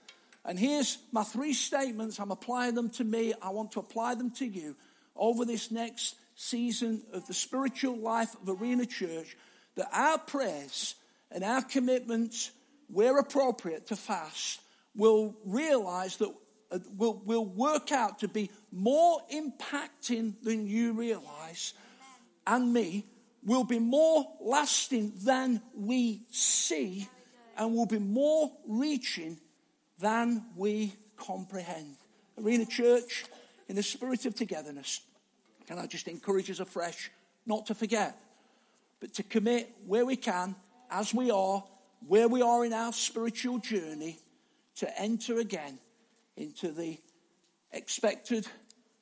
And 0.43 0.57
here's 0.57 0.97
my 1.11 1.23
three 1.23 1.53
statements. 1.53 2.19
I'm 2.19 2.31
applying 2.31 2.75
them 2.75 2.89
to 2.91 3.03
me. 3.03 3.33
I 3.41 3.49
want 3.49 3.71
to 3.73 3.79
apply 3.79 4.15
them 4.15 4.31
to 4.31 4.45
you 4.45 4.75
over 5.15 5.45
this 5.45 5.69
next 5.71 6.15
season 6.35 7.03
of 7.13 7.27
the 7.27 7.33
spiritual 7.33 7.97
life 7.97 8.35
of 8.41 8.61
Arena 8.61 8.85
Church. 8.85 9.37
That 9.75 9.87
our 9.93 10.17
prayers 10.17 10.95
and 11.29 11.43
our 11.43 11.61
commitments, 11.61 12.51
where 12.87 13.17
appropriate 13.17 13.87
to 13.87 13.95
fast, 13.95 14.61
will 14.95 15.35
realize 15.45 16.17
that 16.17 16.33
uh, 16.71 16.79
will, 16.97 17.21
will 17.25 17.45
work 17.45 17.91
out 17.91 18.19
to 18.19 18.27
be 18.27 18.49
more 18.71 19.21
impacting 19.33 20.33
than 20.41 20.67
you 20.67 20.93
realize, 20.93 21.73
and 22.47 22.73
me, 22.73 23.05
will 23.43 23.63
be 23.63 23.79
more 23.79 24.25
lasting 24.41 25.13
than 25.23 25.61
we 25.75 26.23
see, 26.31 27.07
and 27.57 27.73
will 27.75 27.85
be 27.85 27.99
more 27.99 28.51
reaching 28.67 29.37
than 30.01 30.45
we 30.55 30.93
comprehend. 31.17 31.95
Arena 32.37 32.65
Church, 32.65 33.25
in 33.69 33.75
the 33.75 33.83
spirit 33.83 34.25
of 34.25 34.35
togetherness, 34.35 35.01
can 35.67 35.77
I 35.79 35.85
just 35.85 36.07
encourage 36.07 36.49
us 36.49 36.59
afresh 36.59 37.11
not 37.45 37.67
to 37.67 37.75
forget, 37.75 38.17
but 38.99 39.13
to 39.15 39.23
commit 39.23 39.73
where 39.85 40.05
we 40.05 40.15
can, 40.15 40.55
as 40.89 41.13
we 41.13 41.31
are, 41.31 41.63
where 42.07 42.27
we 42.27 42.41
are 42.41 42.65
in 42.65 42.73
our 42.73 42.91
spiritual 42.93 43.59
journey, 43.59 44.19
to 44.75 44.99
enter 44.99 45.39
again 45.39 45.79
into 46.35 46.71
the 46.71 46.97
expected 47.71 48.47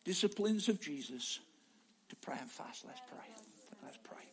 disciplines 0.04 0.68
of 0.68 0.80
Jesus 0.80 1.39
to 2.10 2.16
pray 2.18 2.38
and 2.39 2.50
fast. 2.50 2.86
Let's 2.86 3.02
pray. 3.08 3.26
Let's 3.84 3.97
pray. 4.04 4.28